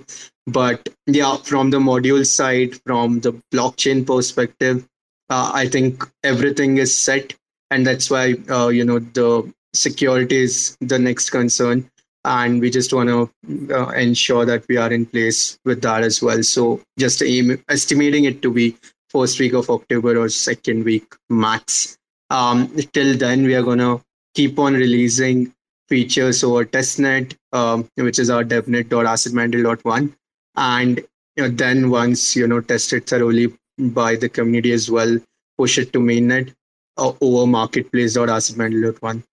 But 0.47 0.89
yeah, 1.05 1.37
from 1.37 1.69
the 1.69 1.79
module 1.79 2.25
side, 2.25 2.75
from 2.85 3.21
the 3.21 3.33
blockchain 3.53 4.05
perspective, 4.05 4.85
uh, 5.29 5.51
I 5.53 5.67
think 5.67 6.03
everything 6.23 6.77
is 6.77 6.97
set, 6.97 7.33
and 7.71 7.85
that's 7.85 8.09
why 8.09 8.35
uh, 8.49 8.69
you 8.69 8.85
know 8.85 8.99
the 8.99 9.51
security 9.73 10.37
is 10.37 10.77
the 10.81 10.99
next 10.99 11.29
concern, 11.29 11.89
and 12.23 12.61
we 12.61 12.69
just 12.69 12.93
want 12.93 13.09
to 13.09 13.75
uh, 13.75 13.89
ensure 13.89 14.45
that 14.45 14.65
we 14.67 14.77
are 14.77 14.91
in 14.91 15.05
place 15.05 15.59
with 15.65 15.81
that 15.81 16.03
as 16.03 16.21
well. 16.21 16.41
So 16.43 16.81
just 16.97 17.21
aim, 17.21 17.61
estimating 17.69 18.25
it 18.25 18.41
to 18.41 18.51
be 18.51 18.75
first 19.09 19.39
week 19.39 19.53
of 19.53 19.69
October 19.69 20.17
or 20.17 20.29
second 20.29 20.83
week 20.83 21.15
max. 21.29 21.97
Um, 22.29 22.73
till 22.93 23.17
then, 23.17 23.43
we 23.43 23.55
are 23.55 23.63
gonna 23.63 24.01
keep 24.33 24.59
on 24.59 24.73
releasing 24.73 25.53
features 25.89 26.43
over 26.43 26.65
testnet, 26.65 27.35
um, 27.53 27.89
which 27.95 28.19
is 28.19 28.29
our 28.29 28.43
devnet.assetmantle.one, 28.43 30.15
and 30.55 30.99
you 31.35 31.43
know, 31.43 31.49
then 31.49 31.89
once 31.89 32.35
you 32.35 32.47
know 32.47 32.61
tested 32.61 33.05
thoroughly 33.07 33.53
by 33.77 34.15
the 34.15 34.29
community 34.29 34.71
as 34.71 34.89
well, 34.89 35.17
push 35.57 35.77
it 35.77 35.93
to 35.93 35.99
mainnet 35.99 36.53
uh, 36.97 37.13
over 37.21 37.47
marketplace.assetmantle.one. 37.47 39.23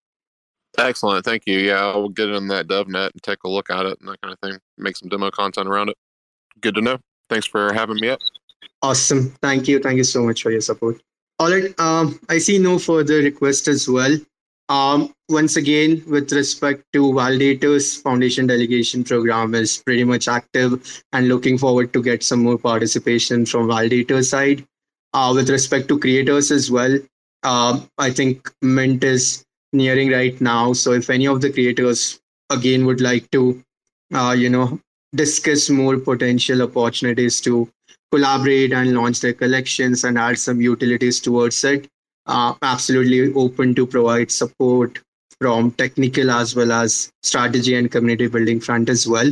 Excellent. 0.78 1.24
Thank 1.24 1.44
you. 1.46 1.58
Yeah, 1.58 1.78
I'll 1.78 2.08
get 2.08 2.28
in 2.28 2.48
that 2.48 2.66
DevNet 2.66 3.12
and 3.12 3.22
take 3.22 3.44
a 3.44 3.48
look 3.48 3.70
at 3.70 3.86
it 3.86 3.98
and 4.00 4.08
that 4.08 4.20
kind 4.20 4.32
of 4.32 4.40
thing. 4.40 4.58
Make 4.76 4.96
some 4.96 5.08
demo 5.08 5.30
content 5.30 5.68
around 5.68 5.90
it. 5.90 5.96
Good 6.60 6.74
to 6.74 6.80
know. 6.80 6.98
Thanks 7.28 7.46
for 7.46 7.72
having 7.72 7.96
me 8.00 8.08
up. 8.08 8.20
Awesome. 8.82 9.30
Thank 9.40 9.68
you. 9.68 9.78
Thank 9.78 9.96
you 9.96 10.04
so 10.04 10.24
much 10.24 10.42
for 10.42 10.50
your 10.50 10.60
support. 10.60 11.00
All 11.38 11.50
right. 11.50 11.78
Um, 11.80 12.20
I 12.28 12.38
see 12.38 12.58
no 12.58 12.78
further 12.78 13.18
requests 13.18 13.68
as 13.68 13.88
well. 13.88 14.16
Um, 14.68 15.14
once 15.28 15.56
again, 15.56 16.02
with 16.06 16.32
respect 16.32 16.84
to 16.94 17.12
validators, 17.12 18.00
foundation 18.00 18.46
delegation 18.46 19.04
program 19.04 19.54
is 19.54 19.78
pretty 19.78 20.04
much 20.04 20.26
active 20.26 21.02
and 21.12 21.28
looking 21.28 21.58
forward 21.58 21.92
to 21.92 22.02
get 22.02 22.22
some 22.22 22.42
more 22.42 22.56
participation 22.58 23.44
from 23.44 23.68
validator 23.68 24.24
side. 24.24 24.64
Uh, 25.12 25.32
with 25.34 25.50
respect 25.50 25.88
to 25.88 25.98
creators 25.98 26.50
as 26.50 26.70
well, 26.70 26.98
uh, 27.42 27.78
I 27.98 28.10
think 28.10 28.50
Mint 28.62 29.04
is 29.04 29.44
nearing 29.72 30.10
right 30.10 30.40
now. 30.40 30.72
So 30.72 30.92
if 30.92 31.10
any 31.10 31.26
of 31.26 31.40
the 31.40 31.52
creators 31.52 32.20
again 32.50 32.86
would 32.86 33.00
like 33.00 33.30
to, 33.32 33.62
uh, 34.14 34.34
you 34.36 34.48
know, 34.48 34.80
discuss 35.14 35.68
more 35.70 35.98
potential 35.98 36.62
opportunities 36.62 37.40
to 37.42 37.70
collaborate 38.10 38.72
and 38.72 38.94
launch 38.94 39.20
their 39.20 39.34
collections 39.34 40.04
and 40.04 40.18
add 40.18 40.38
some 40.38 40.60
utilities 40.60 41.20
towards 41.20 41.62
it, 41.64 41.88
uh, 42.26 42.54
absolutely 42.62 43.32
open 43.34 43.74
to 43.74 43.86
provide 43.86 44.30
support 44.30 44.98
from 45.40 45.72
technical 45.72 46.30
as 46.30 46.54
well 46.54 46.72
as 46.72 47.10
strategy 47.22 47.74
and 47.74 47.90
community 47.90 48.28
building 48.28 48.60
front 48.60 48.88
as 48.88 49.06
well. 49.06 49.30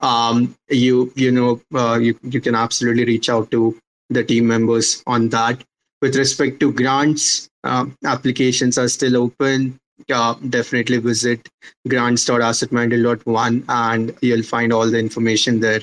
Um, 0.00 0.56
you 0.68 1.12
you 1.14 1.30
know 1.30 1.60
uh, 1.74 1.98
you 1.98 2.18
you 2.22 2.40
can 2.40 2.54
absolutely 2.54 3.04
reach 3.04 3.28
out 3.28 3.50
to 3.52 3.78
the 4.10 4.24
team 4.24 4.46
members 4.46 5.02
on 5.06 5.28
that. 5.30 5.62
With 6.00 6.16
respect 6.16 6.58
to 6.60 6.72
grants, 6.72 7.48
uh, 7.62 7.86
applications 8.04 8.76
are 8.76 8.88
still 8.88 9.16
open. 9.16 9.78
Uh, 10.12 10.34
definitely 10.48 10.98
visit 10.98 11.48
grants.assetmantle.one 11.88 13.64
and 13.68 14.12
you'll 14.20 14.42
find 14.42 14.72
all 14.72 14.90
the 14.90 14.98
information 14.98 15.60
there. 15.60 15.80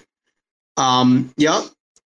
Um, 0.76 1.34
yeah, 1.38 1.62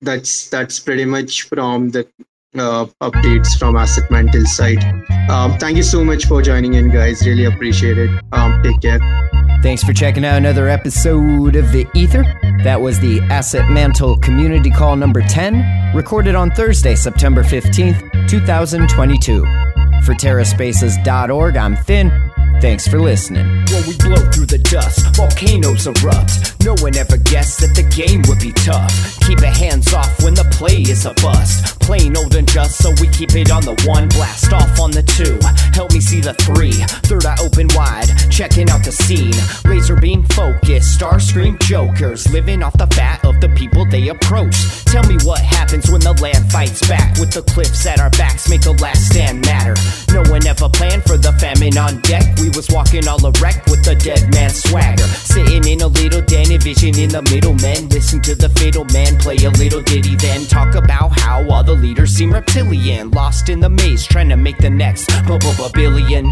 that's 0.00 0.48
that's 0.48 0.80
pretty 0.80 1.04
much 1.04 1.42
from 1.42 1.90
the 1.90 2.08
uh, 2.58 2.86
updates 3.00 3.58
from 3.58 3.76
Asset 3.76 4.10
Mantle 4.10 4.44
side. 4.46 4.82
Um, 5.30 5.56
thank 5.58 5.76
you 5.76 5.82
so 5.82 6.04
much 6.04 6.26
for 6.26 6.42
joining 6.42 6.74
in, 6.74 6.90
guys. 6.90 7.24
Really 7.26 7.44
appreciate 7.44 7.98
it. 7.98 8.10
Um, 8.32 8.62
take 8.62 8.80
care. 8.80 8.98
Thanks 9.62 9.84
for 9.84 9.92
checking 9.92 10.24
out 10.24 10.36
another 10.36 10.68
episode 10.68 11.54
of 11.54 11.70
The 11.70 11.86
Ether. 11.94 12.22
That 12.64 12.80
was 12.80 12.98
the 12.98 13.20
Asset 13.22 13.70
Mantle 13.70 14.16
Community 14.18 14.70
Call 14.70 14.96
number 14.96 15.20
10, 15.20 15.94
recorded 15.94 16.34
on 16.34 16.50
Thursday, 16.50 16.94
September 16.94 17.42
15th, 17.42 18.28
2022. 18.28 19.42
For 20.02 20.14
TerraSpaces.org, 20.14 21.56
I'm 21.56 21.76
Thin. 21.76 22.29
Thanks 22.60 22.86
for 22.86 23.00
listening. 23.00 23.46
When 23.72 23.86
we 23.88 23.96
blow 23.96 24.20
through 24.30 24.46
the 24.46 24.58
dust, 24.58 25.16
volcanoes 25.16 25.86
erupt. 25.86 26.62
No 26.62 26.74
one 26.80 26.94
ever 26.94 27.16
guessed 27.16 27.60
that 27.60 27.74
the 27.74 27.82
game 27.82 28.20
would 28.28 28.38
be 28.38 28.52
tough. 28.52 28.92
Keep 29.26 29.40
it 29.40 29.56
hands 29.56 29.94
off 29.94 30.22
when 30.22 30.34
the 30.34 30.44
play 30.52 30.82
is 30.82 31.06
a 31.06 31.14
bust. 31.22 31.80
Plain 31.80 32.16
old 32.16 32.34
and 32.34 32.46
just, 32.46 32.76
so 32.76 32.90
we 33.00 33.08
keep 33.08 33.34
it 33.34 33.50
on 33.50 33.64
the 33.64 33.74
one. 33.88 34.08
Blast 34.08 34.52
off 34.52 34.78
on 34.78 34.90
the 34.90 35.02
two. 35.02 35.40
Help 35.72 35.92
me 35.92 36.00
see 36.00 36.20
the 36.20 36.34
three. 36.34 36.76
Third 37.08 37.24
eye 37.24 37.36
open 37.40 37.66
wide, 37.72 38.12
checking 38.30 38.68
out 38.68 38.84
the 38.84 38.92
scene. 38.92 39.32
Laser 39.64 39.96
beam 39.96 40.22
focus, 40.36 40.84
star 40.94 41.18
scream 41.18 41.56
jokers. 41.62 42.30
Living 42.30 42.62
off 42.62 42.76
the 42.76 42.86
fat 42.88 43.24
of 43.24 43.40
the 43.40 43.48
people 43.56 43.86
they 43.86 44.08
approach. 44.08 44.84
Tell 44.84 45.06
me 45.08 45.16
what 45.24 45.40
happens 45.40 45.90
when 45.90 46.00
the 46.00 46.12
land 46.20 46.52
fights 46.52 46.86
back. 46.86 47.16
With 47.18 47.32
the 47.32 47.42
cliffs 47.42 47.86
at 47.86 48.00
our 48.00 48.10
backs, 48.10 48.50
make 48.50 48.66
a 48.66 48.72
last 48.72 49.08
stand 49.08 49.40
matter. 49.46 49.74
No 50.12 50.22
one 50.30 50.46
ever 50.46 50.68
planned 50.68 51.04
for 51.04 51.16
the 51.16 51.32
famine 51.40 51.78
on 51.78 52.02
deck. 52.02 52.36
We 52.38 52.49
was 52.54 52.68
walking 52.70 53.06
all 53.08 53.24
erect 53.24 53.70
with 53.70 53.86
a 53.86 53.94
dead 53.94 54.32
man 54.32 54.50
swagger. 54.50 55.02
Sitting 55.04 55.66
in 55.66 55.80
a 55.82 55.86
little 55.86 56.22
den, 56.22 56.46
vision 56.60 56.98
in 56.98 57.10
the 57.10 57.22
middle, 57.22 57.54
man. 57.54 57.88
Listen 57.88 58.20
to 58.22 58.34
the 58.34 58.48
fiddle 58.48 58.84
man 58.92 59.18
play 59.18 59.36
a 59.36 59.50
little 59.50 59.82
ditty, 59.82 60.16
then 60.16 60.46
talk 60.46 60.74
about 60.74 61.18
how 61.18 61.48
all 61.50 61.64
the 61.64 61.74
leaders 61.74 62.10
seem 62.10 62.32
reptilian. 62.32 63.10
Lost 63.10 63.48
in 63.48 63.60
the 63.60 63.68
maze, 63.68 64.06
trying 64.06 64.28
to 64.28 64.36
make 64.36 64.58
the 64.58 64.70
next 64.70 65.10
billion. 65.74 66.24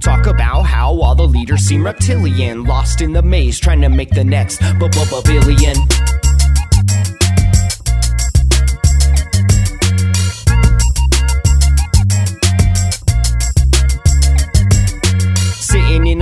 Talk 0.00 0.26
about 0.26 0.62
how 0.62 1.00
all 1.00 1.14
the 1.14 1.26
leaders 1.26 1.62
seem 1.62 1.84
reptilian. 1.84 2.64
Lost 2.64 3.00
in 3.00 3.12
the 3.12 3.22
maze, 3.22 3.58
trying 3.58 3.80
to 3.82 3.88
make 3.88 4.10
the 4.10 4.24
next 4.24 4.60
billion. 4.60 5.76
Sitting 5.76 6.07
in 6.07 6.07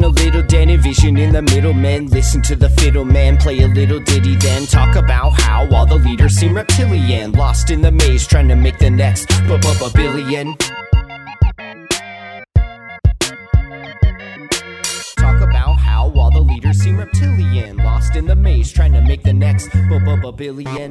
in 0.00 0.04
a 0.04 0.08
little 0.08 0.42
den, 0.42 0.70
envision 0.70 1.18
in 1.18 1.32
the 1.32 1.42
middle 1.42 1.74
men. 1.74 2.06
Listen 2.06 2.40
to 2.42 2.56
the 2.56 2.70
fiddle 2.70 3.04
man 3.04 3.36
play 3.36 3.60
a 3.60 3.68
little 3.68 4.00
ditty, 4.00 4.34
then 4.36 4.64
talk 4.66 4.96
about 4.96 5.38
how 5.42 5.68
all 5.74 5.84
the 5.84 5.96
leaders 5.96 6.36
seem 6.36 6.54
reptilian. 6.54 7.32
Lost 7.32 7.70
in 7.70 7.82
the 7.82 7.90
maze, 7.90 8.26
trying 8.26 8.48
to 8.48 8.56
make 8.56 8.78
the 8.78 8.88
next 8.88 9.28
billion. 9.94 10.56
Talk 15.18 15.40
about 15.42 15.74
how 15.74 16.10
all 16.16 16.30
the 16.30 16.40
leaders 16.40 16.78
seem 16.78 16.96
reptilian. 16.96 17.76
Lost 17.76 18.16
in 18.16 18.26
the 18.26 18.36
maze, 18.36 18.72
trying 18.72 18.94
to 18.94 19.02
make 19.02 19.22
the 19.22 19.34
next 19.34 19.68
billion. 19.70 20.90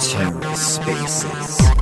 TerraSpaces. 0.00 1.79